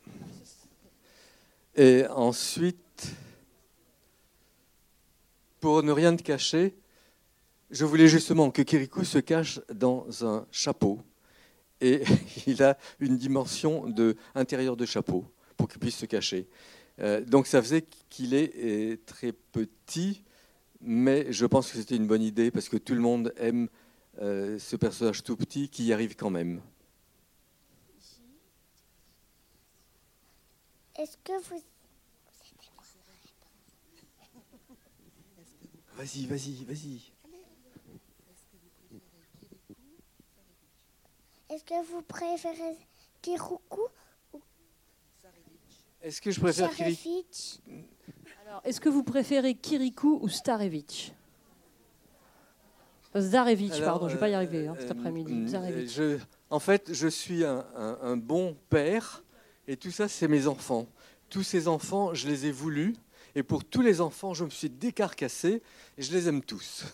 Et 1.75 2.05
ensuite, 2.08 3.08
pour 5.60 5.82
ne 5.82 5.91
rien 5.91 6.15
te 6.15 6.21
cacher, 6.21 6.75
je 7.71 7.86
voulais 7.86 8.08
justement 8.08 8.51
que 8.51 8.62
Kirikou 8.62 9.03
se 9.03 9.19
cache 9.19 9.60
dans 9.73 10.25
un 10.25 10.45
chapeau 10.51 10.99
et 11.82 12.03
il 12.47 12.63
a 12.63 12.77
une 12.99 13.17
dimension 13.17 13.88
de 13.88 14.15
intérieur 14.36 14.75
de 14.75 14.86
chapeau 14.86 15.25
pour 15.58 15.67
qu'il 15.67 15.79
puisse 15.79 15.97
se 15.97 16.05
cacher. 16.05 16.47
Euh, 16.99 17.23
donc 17.23 17.47
ça 17.47 17.62
faisait 17.62 17.86
qu'il 18.10 18.34
est 18.34 18.53
euh, 18.58 18.97
très 19.05 19.32
petit, 19.32 20.23
mais 20.82 21.32
je 21.32 21.45
pense 21.45 21.71
que 21.71 21.77
c'était 21.77 21.95
une 21.95 22.08
bonne 22.08 22.23
idée 22.23 22.51
parce 22.51 22.69
que 22.69 22.77
tout 22.77 22.93
le 22.93 23.01
monde 23.01 23.34
aime 23.38 23.69
euh, 24.21 24.60
ce 24.60 24.75
personnage 24.75 25.23
tout 25.23 25.38
petit 25.38 25.69
qui 25.69 25.86
y 25.86 25.93
arrive 25.93 26.15
quand 26.15 26.29
même. 26.29 26.62
Est-ce 30.97 31.17
que 31.23 31.32
vous... 31.43 31.63
Vas-y, 35.95 36.25
vas-y, 36.25 36.65
vas-y. 36.65 37.18
Est-ce 41.49 41.63
que 41.63 41.85
vous 41.91 42.01
préférez 42.03 42.77
Kiruku 43.21 43.81
ou 44.33 44.41
Est-ce 46.01 46.21
que 46.21 46.31
je 46.31 46.39
préfère 46.39 46.69
Kirikou 46.69 47.25
Alors, 48.45 48.62
est-ce 48.63 48.79
que 48.79 48.89
vous 48.89 49.03
préférez 49.03 49.55
Kirikou 49.55 50.19
ou 50.21 50.29
Starevich 50.29 51.13
Zarevich, 53.17 53.81
pardon, 53.81 54.07
je 54.07 54.13
ne 54.13 54.17
vais 54.17 54.19
pas 54.19 54.29
y 54.29 54.35
arriver 54.35 54.67
hein, 54.67 54.75
cet 54.79 54.91
euh, 54.91 54.93
après-midi. 54.93 55.51
Euh, 55.55 56.19
en 56.51 56.59
fait, 56.59 56.93
je 56.93 57.07
suis 57.07 57.43
un, 57.43 57.65
un, 57.75 58.17
bon 58.17 58.55
père 58.69 59.23
et 59.67 59.77
tout 59.77 59.89
ça, 59.89 60.07
c'est 60.07 60.27
mes 60.27 60.45
enfants. 60.45 60.88
Tous 61.27 61.41
ces 61.41 61.67
enfants, 61.67 62.13
je 62.13 62.27
les 62.27 62.45
ai 62.45 62.51
voulus 62.51 62.95
et 63.33 63.41
pour 63.41 63.65
tous 63.65 63.81
les 63.81 63.99
enfants, 63.99 64.35
je 64.35 64.45
me 64.45 64.51
suis 64.51 64.69
décarcassé 64.69 65.63
et 65.97 66.01
je 66.03 66.12
les 66.13 66.27
aime 66.27 66.43
tous. 66.43 66.85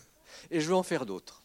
Et 0.51 0.61
je 0.61 0.69
veux 0.69 0.75
en 0.75 0.83
faire 0.83 1.05
d'autres. 1.05 1.44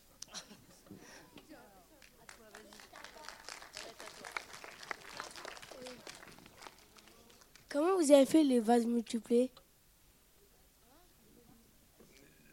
Comment 7.71 7.97
vous 7.97 8.11
avez 8.11 8.27
fait 8.27 8.43
les 8.43 8.59
vases 8.59 8.85
multipliés? 8.85 9.49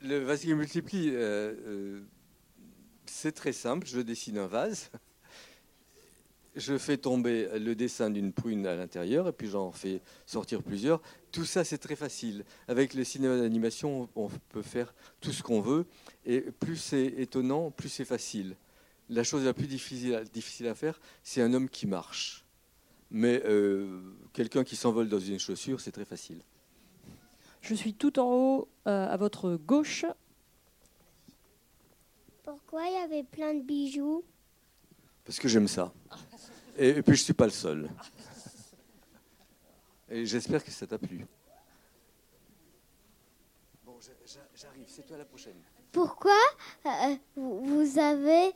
Le 0.03 0.19
vase 0.19 0.41
qui 0.41 0.53
multiplie, 0.53 1.09
euh, 1.09 1.55
euh, 1.65 2.01
c'est 3.07 3.31
très 3.31 3.51
simple. 3.51 3.87
Je 3.87 3.99
dessine 3.99 4.37
un 4.37 4.45
vase. 4.45 4.91
Je 6.55 6.77
fais 6.77 6.97
tomber 6.97 7.49
le 7.57 7.73
dessin 7.73 8.11
d'une 8.11 8.31
prune 8.31 8.67
à 8.67 8.75
l'intérieur 8.75 9.27
et 9.27 9.31
puis 9.31 9.47
j'en 9.47 9.71
fais 9.71 10.01
sortir 10.27 10.61
plusieurs. 10.61 11.01
Tout 11.31 11.45
ça, 11.45 11.63
c'est 11.63 11.79
très 11.79 11.95
facile. 11.95 12.45
Avec 12.67 12.93
le 12.93 13.03
cinéma 13.03 13.37
d'animation, 13.37 14.07
on 14.15 14.29
peut 14.49 14.61
faire 14.61 14.93
tout 15.19 15.31
ce 15.31 15.41
qu'on 15.41 15.61
veut. 15.61 15.87
Et 16.25 16.41
plus 16.41 16.77
c'est 16.77 17.05
étonnant, 17.17 17.71
plus 17.71 17.89
c'est 17.89 18.05
facile. 18.05 18.55
La 19.09 19.23
chose 19.23 19.45
la 19.45 19.53
plus 19.53 19.67
difficile 19.67 20.23
difficile 20.31 20.67
à 20.67 20.75
faire, 20.75 20.99
c'est 21.23 21.41
un 21.41 21.53
homme 21.55 21.69
qui 21.69 21.87
marche. 21.87 22.46
Mais 23.09 23.41
euh, 23.45 24.01
quelqu'un 24.33 24.63
qui 24.63 24.75
s'envole 24.75 25.07
dans 25.09 25.19
une 25.19 25.39
chaussure, 25.39 25.79
c'est 25.79 25.91
très 25.91 26.05
facile. 26.05 26.41
Je 27.61 27.73
suis 27.73 27.93
tout 27.93 28.19
en 28.19 28.31
haut 28.31 28.67
euh, 28.87 29.07
à 29.07 29.17
votre 29.17 29.55
gauche. 29.55 30.05
Pourquoi 32.43 32.85
il 32.87 32.93
y 32.93 32.97
avait 32.97 33.23
plein 33.23 33.53
de 33.53 33.61
bijoux? 33.61 34.23
Parce 35.25 35.39
que 35.39 35.47
j'aime 35.47 35.67
ça. 35.67 35.93
Et, 36.77 37.01
puis 37.01 37.15
je 37.15 37.21
ne 37.21 37.25
suis 37.25 37.33
pas 37.33 37.45
le 37.45 37.51
seul. 37.51 37.89
Et 40.09 40.25
j'espère 40.25 40.63
que 40.63 40.71
ça 40.71 40.87
t'a 40.87 40.97
plu. 40.97 41.25
Bon, 43.85 43.97
j'arrive, 44.55 44.85
c'est 44.87 45.05
toi 45.05 45.17
la 45.17 45.25
prochaine. 45.25 45.57
Pourquoi 45.91 46.37
euh, 46.85 47.15
vous 47.35 47.99
avez... 47.99 48.51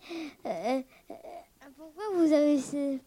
pourquoi 1.75 2.03
vous 2.13 2.31
avez... 2.31 3.01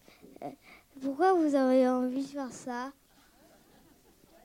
Pourquoi 1.01 1.33
vous 1.33 1.55
avez 1.55 1.87
envie 1.87 2.23
de 2.23 2.27
faire 2.27 2.51
ça 2.51 2.91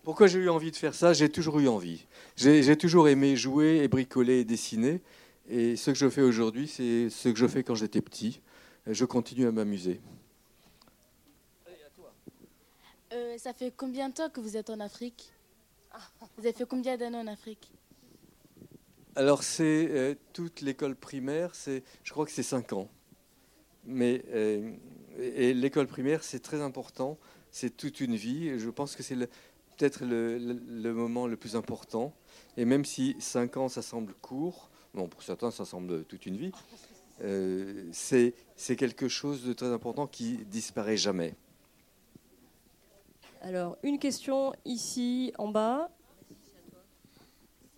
Pourquoi 0.03 0.27
j'ai 0.27 0.39
eu 0.39 0.49
envie 0.49 0.71
de 0.71 0.77
faire 0.77 0.95
ça? 0.95 1.13
J'ai 1.13 1.29
toujours 1.29 1.61
eu 1.61 1.69
envie. 1.69 2.07
J'ai 2.37 2.77
toujours 2.77 3.09
aimé 3.09 3.37
jouer 3.37 3.79
et 3.83 3.89
bricoler 3.89 4.41
et 4.41 4.45
dessiner. 4.45 5.03
Et 5.49 5.77
ce 5.77 5.91
que 5.91 5.97
je 5.97 6.09
fais 6.09 6.23
aujourd'hui, 6.23 6.69
c'est 6.69 7.11
ce 7.11 7.29
que 7.29 7.39
je 7.39 7.47
fais 7.47 7.63
quand 7.63 7.75
j'étais 7.75 8.01
petit. 8.01 8.41
Je 8.87 9.05
continue 9.05 9.47
à 9.47 9.53
m'amuser. 9.53 10.01
Euh, 13.13 13.37
ça 13.39 13.53
fait 13.53 13.73
combien 13.77 14.09
de 14.09 14.15
temps 14.15 14.31
que 14.31 14.41
vous 14.41 14.57
êtes 14.57 14.71
en 14.71 14.79
Afrique? 14.79 15.33
Vous 16.37 16.45
avez 16.47 16.53
fait 16.53 16.67
combien 16.67 16.97
d'années 16.97 17.19
en 17.19 17.27
Afrique? 17.27 17.71
Alors, 19.17 19.43
c'est 19.43 19.89
euh, 19.91 20.15
toute 20.33 20.61
l'école 20.61 20.95
primaire, 20.95 21.55
c'est, 21.55 21.83
je 22.05 22.13
crois 22.13 22.25
que 22.25 22.31
c'est 22.31 22.45
5 22.45 22.73
ans. 22.73 22.89
Mais 23.85 24.23
euh, 24.29 24.73
et 25.19 25.55
l'école 25.55 25.87
primaire, 25.87 26.23
c'est 26.23 26.41
très 26.41 26.61
important, 26.61 27.19
c'est 27.51 27.77
toute 27.77 28.01
une 28.01 28.17
vie. 28.17 28.49
Et 28.49 28.59
je 28.59 28.71
pense 28.71 28.95
que 28.97 29.03
c'est 29.03 29.15
le- 29.17 29.29
peut-être 29.77 30.05
le, 30.05 30.39
le- 30.39 30.61
le 30.83 30.95
moment 30.95 31.27
le 31.27 31.37
plus 31.37 31.57
important. 31.57 32.13
Et 32.57 32.65
même 32.65 32.85
si 32.85 33.17
5 33.21 33.57
ans, 33.57 33.69
ça 33.69 33.83
semble 33.83 34.15
court, 34.15 34.71
bon, 34.95 35.09
pour 35.09 35.23
certains, 35.23 35.51
ça 35.51 35.65
semble 35.65 36.05
toute 36.05 36.27
une 36.27 36.37
vie, 36.37 36.53
euh, 37.23 37.89
c'est, 37.93 38.35
c'est 38.57 38.77
quelque 38.77 39.09
chose 39.09 39.45
de 39.45 39.53
très 39.53 39.69
important 39.73 40.07
qui 40.07 40.37
disparaît 40.47 40.97
jamais. 40.97 41.35
Alors, 43.43 43.77
une 43.83 43.99
question 43.99 44.53
ici 44.65 45.33
en 45.39 45.49
bas. 45.49 45.91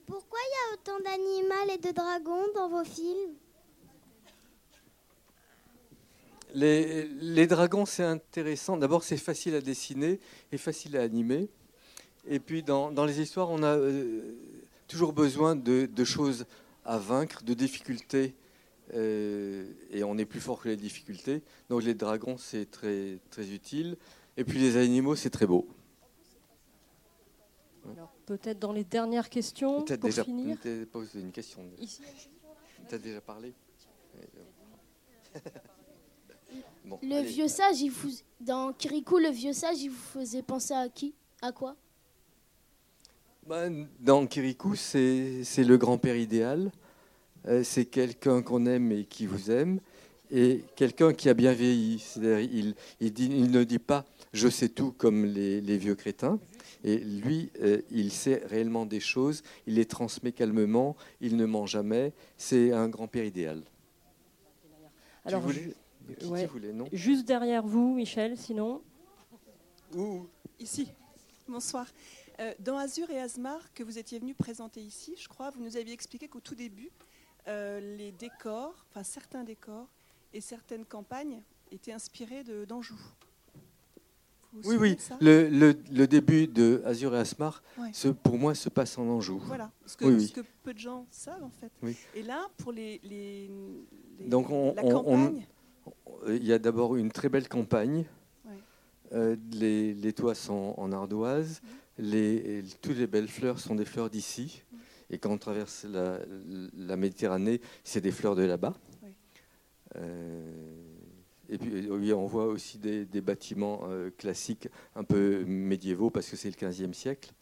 Pourquoi 0.06 0.38
il 0.44 0.52
y 0.52 0.58
a 0.58 0.74
autant 0.74 1.04
d'animaux 1.04 1.72
et 1.74 1.78
de 1.78 1.92
dragons 1.92 2.46
dans 2.54 2.68
vos 2.68 2.84
films? 2.84 3.34
Les, 6.54 7.06
les 7.06 7.46
dragons, 7.46 7.86
c'est 7.86 8.04
intéressant. 8.04 8.76
D'abord, 8.76 9.04
c'est 9.04 9.16
facile 9.16 9.54
à 9.54 9.60
dessiner 9.60 10.20
et 10.50 10.58
facile 10.58 10.96
à 10.96 11.02
animer. 11.02 11.48
Et 12.26 12.38
puis, 12.40 12.62
dans, 12.62 12.92
dans 12.92 13.04
les 13.04 13.20
histoires, 13.20 13.50
on 13.50 13.62
a 13.62 13.76
euh, 13.76 14.34
toujours 14.86 15.12
besoin 15.12 15.56
de, 15.56 15.86
de 15.86 16.04
choses 16.04 16.44
à 16.84 16.98
vaincre, 16.98 17.42
de 17.42 17.54
difficultés. 17.54 18.34
euh, 18.94 19.64
et 19.90 20.04
on 20.04 20.18
est 20.18 20.24
plus 20.24 20.40
fort 20.40 20.60
que 20.60 20.68
les 20.68 20.76
difficultés. 20.76 21.42
Donc, 21.68 21.82
les 21.82 21.94
dragons, 21.94 22.36
c'est 22.36 22.70
très, 22.70 23.18
très 23.30 23.50
utile. 23.50 23.96
Et 24.36 24.44
puis, 24.44 24.58
les 24.58 24.76
animaux, 24.76 25.16
c'est 25.16 25.30
très 25.30 25.46
beau. 25.46 25.66
Alors, 27.96 28.12
peut-être 28.26 28.58
dans 28.58 28.72
les 28.72 28.84
dernières 28.84 29.28
questions 29.28 29.82
pour 29.82 29.98
déjà 29.98 30.24
finir. 30.24 30.56
posé 30.92 31.20
une 31.20 31.32
question. 31.32 31.62
Ici. 31.78 32.02
Tu 32.88 32.94
as 32.94 32.98
déjà 32.98 33.20
parlé? 33.20 33.52
Bon, 36.84 36.98
Le 37.02 37.16
allez. 37.16 37.28
vieux 37.28 37.48
sage, 37.48 37.80
il 37.80 37.90
vous... 37.90 38.10
dans 38.40 38.72
Kirikou, 38.72 39.18
le 39.18 39.30
vieux 39.30 39.52
sage, 39.52 39.80
il 39.82 39.90
vous 39.90 40.20
faisait 40.20 40.42
penser 40.42 40.74
à 40.74 40.88
qui? 40.88 41.14
À 41.40 41.52
quoi? 41.52 41.76
Ben, 43.46 43.88
dans 44.00 44.26
Kirikou, 44.26 44.74
c'est 44.76 45.42
c'est 45.44 45.64
le 45.64 45.76
grand-père 45.76 46.16
idéal. 46.16 46.70
Euh, 47.48 47.64
c'est 47.64 47.86
quelqu'un 47.86 48.40
qu'on 48.42 48.66
aime 48.66 48.92
et 48.92 49.04
qui 49.04 49.26
vous 49.26 49.50
aime. 49.50 49.80
Et 50.30 50.62
quelqu'un 50.76 51.12
qui 51.12 51.28
a 51.28 51.34
bien 51.34 51.52
vieilli. 51.52 51.98
C'est-à-dire, 51.98 52.38
il, 52.40 52.74
il, 53.00 53.12
dit- 53.12 53.26
il 53.30 53.50
ne 53.50 53.64
dit 53.64 53.80
pas 53.80 54.04
je 54.32 54.48
sais 54.48 54.68
tout 54.68 54.92
comme 54.92 55.24
les, 55.26 55.60
les 55.60 55.76
vieux 55.76 55.94
crétins. 55.94 56.38
Et 56.84 56.96
lui, 56.98 57.50
euh, 57.60 57.82
il 57.90 58.10
sait 58.12 58.42
réellement 58.46 58.86
des 58.86 59.00
choses. 59.00 59.42
Il 59.66 59.74
les 59.74 59.84
transmet 59.86 60.32
calmement. 60.32 60.96
Il 61.20 61.36
ne 61.36 61.44
ment 61.46 61.66
jamais. 61.66 62.12
C'est 62.38 62.72
un 62.72 62.88
grand-père 62.88 63.24
idéal. 63.24 63.62
Alors, 65.24 65.40
tu 65.40 65.46
voulais, 65.46 65.74
qui, 66.18 66.26
ouais. 66.26 66.40
qui 66.42 66.46
voulait, 66.46 66.72
non 66.72 66.86
Juste 66.92 67.26
derrière 67.26 67.66
vous, 67.66 67.94
Michel, 67.94 68.36
sinon. 68.36 68.82
Ouh. 69.94 70.26
Ici. 70.58 70.88
Bonsoir. 71.48 71.86
Euh, 72.40 72.52
dans 72.60 72.76
Azur 72.78 73.10
et 73.10 73.20
Asmar, 73.20 73.72
que 73.74 73.82
vous 73.82 73.98
étiez 73.98 74.18
venu 74.18 74.34
présenter 74.34 74.80
ici, 74.80 75.14
je 75.18 75.28
crois, 75.28 75.50
vous 75.50 75.62
nous 75.62 75.76
aviez 75.76 75.92
expliqué 75.92 76.28
qu'au 76.28 76.40
tout 76.40 76.54
début, 76.54 76.90
euh, 77.48 77.80
les 77.96 78.12
décors, 78.12 78.86
enfin 78.90 79.02
certains 79.02 79.44
décors 79.44 79.88
et 80.32 80.40
certaines 80.40 80.84
campagnes 80.86 81.42
étaient 81.70 81.92
inspirés 81.92 82.42
de- 82.44 82.64
d'Anjou. 82.64 82.98
Oui, 84.64 84.76
oui. 84.76 84.96
Le, 85.22 85.48
le- 85.48 85.74
le 85.90 86.06
début 86.06 86.46
de 86.46 86.82
Azur 86.84 87.14
et 87.14 87.18
Asmar, 87.18 87.62
Ouais. 87.78 87.88
ce, 87.94 88.08
pour 88.08 88.36
moi, 88.36 88.54
se 88.54 88.68
passe 88.68 88.98
en 88.98 89.08
Anjou. 89.08 89.38
Voilà, 89.46 89.70
ce 89.86 89.96
que, 89.96 90.04
Oui, 90.04 90.14
oui. 90.14 90.26
ce 90.28 90.32
que 90.34 90.40
peu 90.62 90.74
de 90.74 90.78
gens 90.78 91.06
savent 91.10 91.42
en 91.42 91.50
fait. 91.50 91.72
Oui. 91.82 91.96
Et 92.14 92.22
là, 92.22 92.48
pour 92.58 92.70
les, 92.70 93.00
les- 93.02 93.48
les- 94.18 94.28
Donc, 94.28 94.50
on- 94.50 94.74
la 94.74 94.84
on- 94.84 94.88
on- 94.90 95.02
campagne, 95.02 95.46
Il 96.28 96.44
y 96.44 96.52
a 96.52 96.58
d'abord 96.58 96.96
une 96.96 97.10
très 97.10 97.28
belle 97.28 97.48
campagne. 97.48 98.04
Ouais. 98.44 98.52
Euh, 99.12 99.36
les, 99.52 99.94
les 99.94 100.12
toits 100.12 100.34
sont 100.34 100.74
en 100.76 100.92
ardoise. 100.92 101.62
Les, 101.98 102.62
toutes 102.80 102.96
les 102.96 103.06
belles 103.06 103.28
fleurs 103.28 103.58
sont 103.58 103.74
des 103.74 103.84
fleurs 103.84 104.10
d'ici. 104.10 104.62
Et 105.10 105.18
quand 105.18 105.30
on 105.30 105.38
traverse 105.38 105.84
la, 105.84 106.20
la 106.74 106.96
Méditerranée, 106.96 107.60
c'est 107.84 108.00
des 108.00 108.12
fleurs 108.12 108.34
de 108.34 108.44
là-bas. 108.44 108.74
Euh, 109.96 110.50
et 111.48 111.58
puis, 111.58 111.86
euh, 111.86 111.96
oui, 111.96 112.12
on 112.12 112.26
voit 112.26 112.46
aussi 112.46 112.78
des, 112.78 113.04
des 113.04 113.20
bâtiments 113.20 113.82
euh, 113.84 114.10
classiques, 114.16 114.68
un 114.94 115.04
peu 115.04 115.44
médiévaux, 115.44 116.10
parce 116.10 116.28
que 116.28 116.36
c'est 116.36 116.48
le 116.48 116.54
15e 116.54 116.92
siècle. 116.92 117.32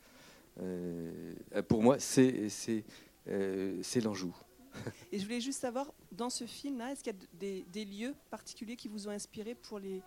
Pour 1.68 1.82
moi, 1.82 1.98
c'est 1.98 2.84
l'Anjou. 4.02 4.34
Et 5.12 5.18
je 5.18 5.24
voulais 5.24 5.40
juste 5.40 5.60
savoir, 5.60 5.92
dans 6.12 6.30
ce 6.30 6.46
film-là, 6.46 6.92
est-ce 6.92 7.02
qu'il 7.02 7.12
y 7.12 7.16
a 7.16 7.18
des, 7.38 7.64
des 7.72 7.84
lieux 7.84 8.14
particuliers 8.30 8.76
qui 8.76 8.88
vous 8.88 9.08
ont 9.08 9.10
inspiré 9.10 9.54
pour 9.54 9.78
les, 9.78 10.02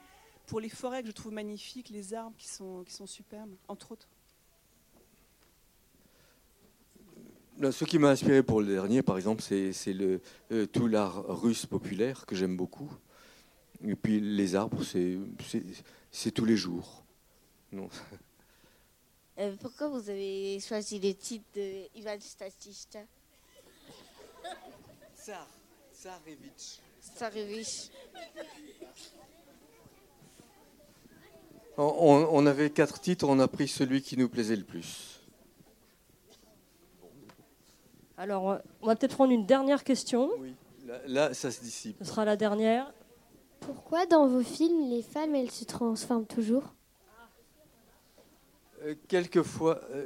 pour 0.48 0.60
les 0.60 0.70
forêts 0.70 1.02
que 1.02 1.08
je 1.08 1.14
trouve 1.14 1.34
magnifiques, 1.34 1.90
les 1.90 2.14
arbres 2.14 2.36
qui 2.38 2.48
sont, 2.48 2.84
qui 2.84 2.94
sont 2.94 3.08
superbes, 3.08 3.56
entre 3.68 3.92
autres? 3.92 4.08
Ce 7.72 7.86
qui 7.86 8.00
m'a 8.00 8.10
inspiré 8.10 8.42
pour 8.42 8.62
le 8.62 8.68
dernier, 8.68 9.04
par 9.04 9.16
exemple, 9.16 9.44
c'est 9.44 9.74
c'est 9.74 9.94
le 9.94 10.22
euh, 10.52 10.66
tout 10.66 10.88
l'art 10.88 11.24
russe 11.28 11.68
populaire 11.68 12.26
que 12.26 12.36
j'aime 12.36 12.58
beaucoup. 12.58 12.92
Et 13.86 13.96
puis 13.96 14.20
les 14.20 14.56
arbres, 14.56 14.84
c'est 14.84 16.32
tous 16.32 16.46
les 16.46 16.58
jours. 16.58 17.06
Non. 17.72 17.90
Euh, 19.38 19.56
pourquoi 19.62 19.88
vous 19.90 20.10
avez 20.10 20.60
choisi 20.60 21.00
le 21.00 21.14
titre 21.14 21.46
de 21.54 21.96
Ivan 21.96 22.20
Statista? 22.20 23.00
Tsar, 25.16 25.48
Tsarevitch. 25.94 26.80
On, 31.78 32.46
avait 32.46 32.70
quatre 32.70 33.00
titres, 33.00 33.28
on 33.28 33.40
a 33.40 33.48
pris 33.48 33.68
celui 33.68 34.02
qui 34.02 34.18
nous 34.18 34.30
plaisait 34.30 34.56
le 34.56 34.64
plus. 34.64 35.22
Alors, 38.18 38.60
on 38.82 38.88
va 38.88 38.96
peut-être 38.96 39.16
prendre 39.16 39.32
une 39.32 39.46
dernière 39.46 39.84
question. 39.84 40.30
Oui. 40.40 40.54
Là, 40.86 41.00
là, 41.08 41.34
ça 41.34 41.50
se 41.52 41.62
dissipe. 41.62 41.98
Ce 42.00 42.06
sera 42.06 42.26
la 42.26 42.36
dernière. 42.36 42.94
Pourquoi 43.62 44.06
dans 44.06 44.28
vos 44.28 44.44
films, 44.44 44.90
les 44.90 45.02
femmes, 45.02 45.34
elles 45.36 45.52
se 45.52 45.64
transforment 45.64 46.26
toujours? 46.26 46.74
Euh, 48.84 48.96
quelquefois, 49.08 49.80
euh, 49.92 50.06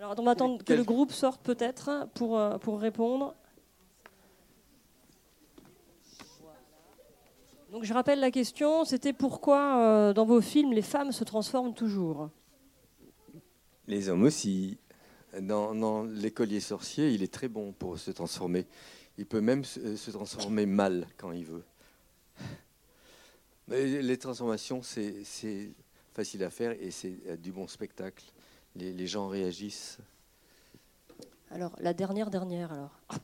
Alors, 0.00 0.14
on 0.16 0.22
va 0.22 0.30
attendre 0.30 0.64
que 0.64 0.72
le 0.72 0.82
groupe 0.82 1.12
sorte 1.12 1.42
peut-être 1.42 2.08
pour, 2.14 2.38
euh, 2.38 2.56
pour 2.56 2.80
répondre. 2.80 3.34
Donc, 7.70 7.84
je 7.84 7.92
rappelle 7.92 8.18
la 8.18 8.30
question 8.30 8.86
c'était 8.86 9.12
pourquoi 9.12 9.76
euh, 9.76 10.12
dans 10.14 10.24
vos 10.24 10.40
films 10.40 10.72
les 10.72 10.80
femmes 10.80 11.12
se 11.12 11.22
transforment 11.22 11.74
toujours? 11.74 12.30
Les 13.88 14.08
hommes 14.08 14.22
aussi. 14.22 14.78
Dans, 15.38 15.74
dans 15.74 16.04
l'écolier 16.04 16.60
sorcier, 16.60 17.10
il 17.10 17.22
est 17.22 17.32
très 17.32 17.48
bon 17.48 17.72
pour 17.72 17.98
se 17.98 18.10
transformer. 18.10 18.66
Il 19.18 19.26
peut 19.26 19.42
même 19.42 19.64
se, 19.64 19.96
se 19.96 20.10
transformer 20.10 20.64
mal 20.64 21.06
quand 21.18 21.32
il 21.32 21.44
veut. 21.44 21.64
Mais 23.68 24.00
les 24.00 24.16
transformations, 24.16 24.80
c'est 24.82 25.74
facile 26.14 26.42
à 26.42 26.48
faire 26.48 26.72
et 26.80 26.90
c'est 26.90 27.18
euh, 27.26 27.36
du 27.36 27.52
bon 27.52 27.68
spectacle. 27.68 28.24
Les, 28.76 28.92
les 28.92 29.06
gens 29.06 29.28
réagissent. 29.28 29.98
Alors, 31.50 31.74
la 31.80 31.92
dernière 31.94 32.30
dernière 32.30 32.72
alors. 32.72 33.00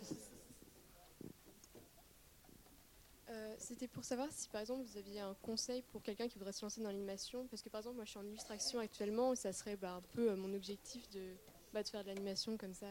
Euh, 3.29 3.55
C'était 3.59 3.89
pour 3.89 4.05
savoir 4.05 4.29
si 4.31 4.49
par 4.49 4.61
exemple 4.61 4.85
vous 4.85 4.97
aviez 4.97 5.19
un 5.19 5.35
conseil 5.43 5.83
pour 5.91 6.01
quelqu'un 6.01 6.29
qui 6.29 6.39
voudrait 6.39 6.53
se 6.53 6.65
lancer 6.65 6.81
dans 6.81 6.89
l'animation. 6.89 7.47
Parce 7.49 7.61
que 7.61 7.69
par 7.69 7.81
exemple, 7.81 7.97
moi 7.97 8.05
je 8.05 8.11
suis 8.11 8.21
en 8.21 8.25
illustration 8.25 8.79
actuellement 8.79 9.33
et 9.33 9.37
ça 9.37 9.53
serait 9.53 9.77
bah, 9.77 9.95
un 9.95 10.01
peu 10.15 10.31
euh, 10.31 10.37
mon 10.37 10.55
objectif 10.55 11.11
de, 11.11 11.35
bah, 11.75 11.83
de 11.83 11.89
faire 11.89 12.03
de 12.03 12.07
l'animation 12.07 12.57
comme 12.57 12.73
ça. 12.73 12.87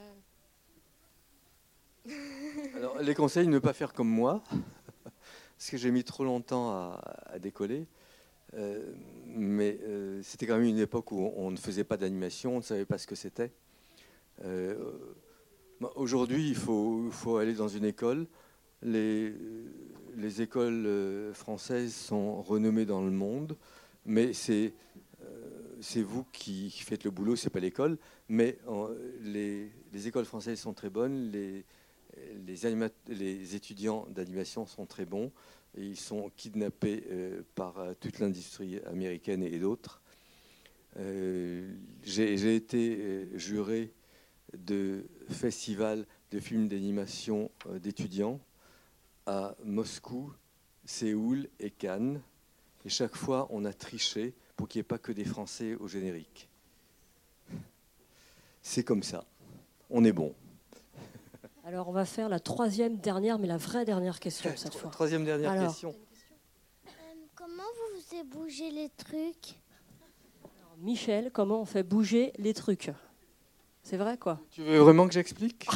Alors, 2.75 2.99
les 2.99 3.15
conseils, 3.15 3.47
ne 3.47 3.59
pas 3.59 3.71
faire 3.71 3.93
comme 3.93 4.09
moi, 4.09 4.43
parce 5.57 5.69
que 5.69 5.77
j'ai 5.77 5.89
mis 5.89 6.03
trop 6.03 6.25
longtemps 6.25 6.69
à, 6.71 6.99
à 7.27 7.39
décoller. 7.39 7.87
Euh, 8.53 8.93
mais 9.27 9.79
euh, 9.83 10.21
c'était 10.23 10.45
quand 10.45 10.57
même 10.57 10.67
une 10.67 10.79
époque 10.79 11.11
où 11.11 11.31
on, 11.35 11.51
ne 11.51 11.57
faisait 11.57 11.83
pas 11.83 11.97
d'animation, 11.97 12.53
on 12.53 12.57
ne 12.57 12.63
savait 12.63 12.85
pas 12.85 12.97
ce 12.97 13.07
que 13.07 13.15
c'était. 13.15 13.51
Euh, 14.43 14.75
bah, 15.81 15.91
Aujourd'hui, 15.95 16.49
il 16.49 16.55
faut, 16.55 17.37
aller 17.37 17.53
dans 17.53 17.67
une 17.67 17.85
école. 17.85 18.27
Les, 18.81 19.33
les 20.15 20.41
écoles 20.41 21.31
françaises 21.33 21.93
sont 21.93 22.41
renommées 22.41 22.85
dans 22.85 23.03
le 23.03 23.11
monde, 23.11 23.57
mais 24.05 24.33
c'est 24.33 24.73
vous 26.01 26.25
qui, 26.31 26.69
faites 26.69 27.03
le 27.03 27.11
boulot, 27.11 27.35
c'est 27.35 27.49
pas 27.49 27.59
l'école. 27.59 27.97
Mais 28.29 28.57
les, 29.21 29.69
les 29.91 30.07
écoles 30.07 30.25
françaises 30.25 30.59
sont 30.59 30.73
très 30.73 30.89
bonnes, 30.89 31.31
les, 31.31 31.65
les 32.45 33.55
étudiants 33.55 34.05
d'animation 34.09 34.65
sont 34.65 34.85
très 34.85 35.05
bons 35.05 35.31
ils 35.77 35.99
sont 35.99 36.31
kidnappés 36.35 37.03
euh, 37.09 37.41
par 37.55 37.79
euh, 37.79 37.93
toute 37.99 38.19
l'industrie 38.19 38.79
américaine 38.85 39.43
et 39.43 39.59
d'autres. 39.59 40.01
Euh, 40.97 41.75
J'ai 42.03 42.55
été 42.55 43.27
juré 43.37 43.93
de 44.57 45.05
festivals 45.29 46.05
de 46.31 46.39
films 46.39 46.67
d'animation 46.67 47.51
d'étudiants 47.81 48.39
à 49.25 49.55
Moscou, 49.63 50.31
Séoul 50.85 51.49
et 51.59 51.71
Cannes. 51.71 52.21
Et 52.85 52.89
chaque 52.89 53.15
fois, 53.15 53.47
on 53.49 53.65
a 53.65 53.73
triché 53.73 54.33
pour 54.55 54.67
qu'il 54.67 54.79
n'y 54.79 54.81
ait 54.81 54.87
pas 54.87 54.97
que 54.97 55.11
des 55.11 55.25
Français 55.25 55.75
au 55.75 55.87
générique. 55.87 56.47
C'est 58.61 58.83
comme 58.83 59.03
ça. 59.03 59.25
On 59.89 60.03
est 60.05 60.13
bon. 60.13 60.33
Alors, 61.65 61.87
on 61.87 61.91
va 61.91 62.05
faire 62.05 62.29
la 62.29 62.39
troisième 62.39 62.97
dernière, 62.97 63.39
mais 63.39 63.47
la 63.47 63.57
vraie 63.57 63.85
dernière 63.85 64.19
question 64.19 64.51
cette 64.55 64.75
fois. 64.75 64.91
Troisième 64.91 65.25
dernière 65.25 65.51
Alors. 65.51 65.67
question. 65.67 65.95
Euh, 66.85 66.89
comment 67.33 67.63
vous 67.63 68.01
faites 68.01 68.27
bouger 68.29 68.69
les 68.69 68.89
trucs? 68.89 69.55
Michel, 70.77 71.31
comment 71.33 71.61
on 71.61 71.65
fait 71.65 71.81
bouger 71.83 72.33
les 72.37 72.53
trucs? 72.53 72.91
C'est 73.81 73.97
vrai, 73.97 74.17
quoi? 74.17 74.39
Tu 74.51 74.61
veux 74.61 74.77
vraiment 74.77 75.07
que 75.07 75.13
j'explique? 75.13 75.67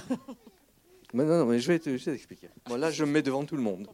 Mais 1.14 1.24
Non, 1.26 1.40
non, 1.40 1.46
mais 1.46 1.60
je 1.60 1.68
vais 1.70 1.80
te- 1.80 1.90
t'expliquer. 1.98 2.50
Moi, 2.68 2.78
là, 2.78 2.92
je 2.92 3.04
me 3.04 3.12
mets 3.12 3.22
devant 3.24 3.44
tout 3.46 3.56
le 3.56 3.62
monde. 3.64 3.88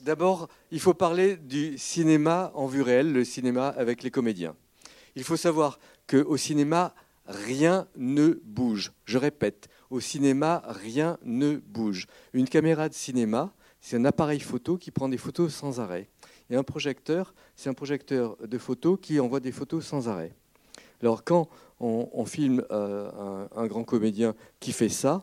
D'abord, 0.00 0.48
il 0.70 0.80
faut 0.80 0.94
parler 0.94 1.36
du 1.36 1.76
cinéma 1.76 2.50
en 2.54 2.66
vue 2.66 2.80
réelle, 2.80 3.12
le 3.12 3.24
cinéma 3.24 3.68
avec 3.68 4.02
les 4.02 4.10
comédiens. 4.10 4.56
Il 5.16 5.24
faut 5.24 5.36
savoir 5.36 5.78
qu'au 6.06 6.36
cinéma, 6.38 6.94
rien 7.28 7.86
ne 7.96 8.40
bouge. 8.44 8.92
Je 9.04 9.18
répète, 9.18 9.68
au 9.90 10.00
cinéma, 10.00 10.62
rien 10.66 11.18
ne 11.22 11.56
bouge. 11.56 12.06
Une 12.32 12.48
caméra 12.48 12.88
de 12.88 12.94
cinéma, 12.94 13.52
c'est 13.80 13.96
un 13.96 14.04
appareil 14.04 14.40
photo 14.40 14.76
qui 14.76 14.90
prend 14.90 15.08
des 15.08 15.18
photos 15.18 15.54
sans 15.54 15.78
arrêt. 15.78 16.08
Et 16.50 16.56
un 16.56 16.64
projecteur, 16.64 17.34
c'est 17.54 17.68
un 17.68 17.74
projecteur 17.74 18.36
de 18.38 18.58
photos 18.58 18.98
qui 19.00 19.20
envoie 19.20 19.40
des 19.40 19.52
photos 19.52 19.84
sans 19.84 20.08
arrêt. 20.08 20.32
Alors 21.02 21.22
quand 21.22 21.48
on, 21.80 22.24
filme 22.24 22.64
euh, 22.72 23.46
un, 23.54 23.66
grand 23.66 23.84
comédien 23.84 24.34
qui 24.58 24.72
fait 24.72 24.88
ça, 24.88 25.22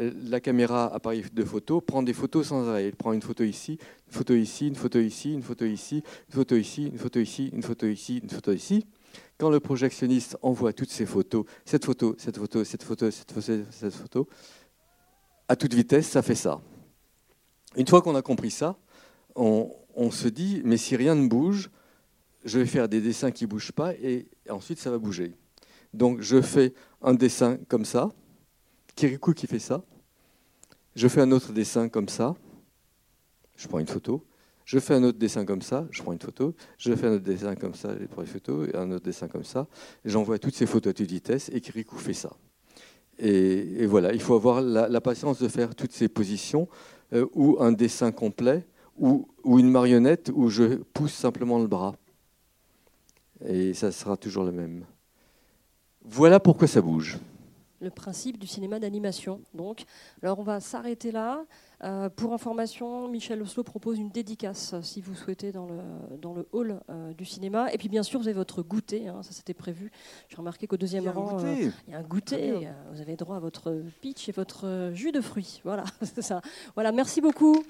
euh, 0.00 0.10
la 0.24 0.40
caméra 0.40 0.92
appareil 0.92 1.24
de 1.32 1.44
photo 1.44 1.80
prend 1.80 2.02
des 2.02 2.12
photos 2.12 2.48
sans 2.48 2.68
arrêt. 2.68 2.88
Il 2.88 2.96
prend 2.96 3.12
une 3.12 3.22
photo 3.22 3.44
ici, 3.44 3.78
une 4.08 4.12
photo 4.12 4.34
ici, 4.34 4.66
une 4.66 4.74
photo 4.74 4.98
ici, 4.98 5.32
une 5.32 5.42
photo 5.42 5.64
ici, 5.64 6.02
une 6.28 6.34
photo 6.34 6.56
ici, 6.56 6.86
une 6.86 6.98
photo 6.98 7.20
ici, 7.20 7.50
une 7.52 7.62
photo 7.62 7.86
ici, 7.86 8.20
une 8.22 8.30
photo 8.30 8.52
ici. 8.52 8.86
Quand 9.38 9.50
le 9.50 9.60
projectionniste 9.60 10.36
envoie 10.42 10.72
toutes 10.72 10.90
ces 10.90 11.06
photos, 11.06 11.44
cette 11.64 11.84
photo, 11.84 12.14
cette 12.18 12.36
photo, 12.36 12.64
cette 12.64 12.82
photo, 12.82 13.10
cette 13.10 13.32
photo, 13.32 13.64
cette 13.70 13.94
photo, 13.94 14.28
à 15.48 15.56
toute 15.56 15.74
vitesse, 15.74 16.08
ça 16.08 16.22
fait 16.22 16.34
ça. 16.34 16.60
Une 17.76 17.86
fois 17.86 18.02
qu'on 18.02 18.14
a 18.14 18.22
compris 18.22 18.50
ça, 18.50 18.76
on, 19.34 19.70
on 19.94 20.10
se 20.10 20.28
dit, 20.28 20.62
mais 20.64 20.76
si 20.76 20.96
rien 20.96 21.14
ne 21.14 21.26
bouge, 21.26 21.70
je 22.44 22.58
vais 22.58 22.66
faire 22.66 22.88
des 22.88 23.00
dessins 23.00 23.30
qui 23.30 23.44
ne 23.44 23.48
bougent 23.48 23.72
pas 23.72 23.94
et 23.94 24.26
ensuite 24.48 24.78
ça 24.78 24.90
va 24.90 24.98
bouger. 24.98 25.34
Donc 25.94 26.20
je 26.20 26.40
fais 26.40 26.72
un 27.00 27.14
dessin 27.14 27.58
comme 27.68 27.84
ça, 27.84 28.10
Kirikou 28.94 29.32
qui 29.32 29.46
fait 29.46 29.58
ça, 29.58 29.84
je 30.94 31.08
fais 31.08 31.20
un 31.20 31.30
autre 31.32 31.52
dessin 31.52 31.88
comme 31.88 32.08
ça, 32.08 32.34
je 33.56 33.68
prends 33.68 33.78
une 33.78 33.86
photo, 33.86 34.24
je 34.64 34.78
fais 34.78 34.94
un 34.94 35.02
autre 35.04 35.18
dessin 35.18 35.44
comme 35.44 35.62
ça, 35.62 35.86
je 35.90 36.02
prends 36.02 36.12
une 36.12 36.20
photo, 36.20 36.54
je 36.78 36.94
fais 36.94 37.06
un 37.06 37.14
autre 37.14 37.24
dessin 37.24 37.54
comme 37.54 37.74
ça, 37.74 37.94
je 37.98 38.06
prends 38.06 38.22
une 38.22 38.28
photo, 38.28 38.64
et 38.64 38.74
un 38.76 38.90
autre 38.90 39.04
dessin 39.04 39.28
comme 39.28 39.44
ça, 39.44 39.66
j'envoie 40.04 40.38
toutes 40.38 40.54
ces 40.54 40.66
photos 40.66 40.90
à 40.90 40.94
toute 40.94 41.10
vitesse 41.10 41.50
et 41.52 41.60
Kirikou 41.60 41.96
fait 41.96 42.14
ça. 42.14 42.30
Et, 43.18 43.86
voilà, 43.86 44.12
il 44.12 44.20
faut 44.20 44.34
avoir 44.34 44.60
la, 44.60 45.00
patience 45.00 45.40
de 45.40 45.48
faire 45.48 45.74
toutes 45.74 45.92
ces 45.92 46.08
positions, 46.08 46.68
euh, 47.12 47.26
ou 47.34 47.56
un 47.60 47.72
dessin 47.72 48.10
complet, 48.10 48.64
ou 48.98 49.26
une 49.44 49.70
marionnette 49.70 50.30
où 50.34 50.48
je 50.48 50.76
pousse 50.92 51.12
simplement 51.12 51.58
le 51.58 51.66
bras. 51.66 51.96
Et 53.46 53.74
ça 53.74 53.90
sera 53.90 54.16
toujours 54.16 54.44
le 54.44 54.52
même. 54.52 54.84
Voilà 56.04 56.40
pourquoi 56.40 56.68
ça 56.68 56.80
bouge. 56.80 57.18
Le 57.82 57.90
principe 57.90 58.38
du 58.38 58.46
cinéma 58.46 58.78
d'animation. 58.78 59.40
Donc, 59.54 59.84
alors 60.22 60.38
on 60.38 60.42
va 60.42 60.60
s'arrêter 60.60 61.10
là. 61.10 61.44
Euh, 61.82 62.08
pour 62.08 62.32
information, 62.32 63.08
Michel 63.08 63.42
Oslo 63.42 63.64
propose 63.64 63.98
une 63.98 64.10
dédicace 64.10 64.72
euh, 64.72 64.82
si 64.82 65.00
vous 65.00 65.16
souhaitez 65.16 65.50
dans 65.50 65.66
le, 65.66 65.80
dans 66.18 66.32
le 66.32 66.46
hall 66.52 66.80
euh, 66.88 67.12
du 67.12 67.24
cinéma. 67.24 67.72
Et 67.72 67.78
puis 67.78 67.88
bien 67.88 68.04
sûr, 68.04 68.20
vous 68.20 68.28
avez 68.28 68.36
votre 68.36 68.62
goûter, 68.62 69.08
hein, 69.08 69.22
ça 69.22 69.32
c'était 69.32 69.54
prévu. 69.54 69.90
J'ai 70.28 70.36
remarqué 70.36 70.68
qu'au 70.68 70.76
deuxième 70.76 71.04
Il 71.04 71.10
rang, 71.10 71.38
euh, 71.40 71.70
il 71.88 71.92
y 71.92 71.94
a 71.94 71.98
un 71.98 72.02
goûter. 72.02 72.68
Vous 72.92 73.00
avez 73.00 73.16
droit 73.16 73.36
à 73.36 73.40
votre 73.40 73.82
pitch 74.00 74.28
et 74.28 74.32
votre 74.32 74.92
jus 74.94 75.10
de 75.10 75.20
fruits. 75.20 75.60
Voilà, 75.64 75.84
c'est 76.02 76.22
ça. 76.22 76.40
Voilà, 76.74 76.92
merci 76.92 77.20
beaucoup. 77.20 77.64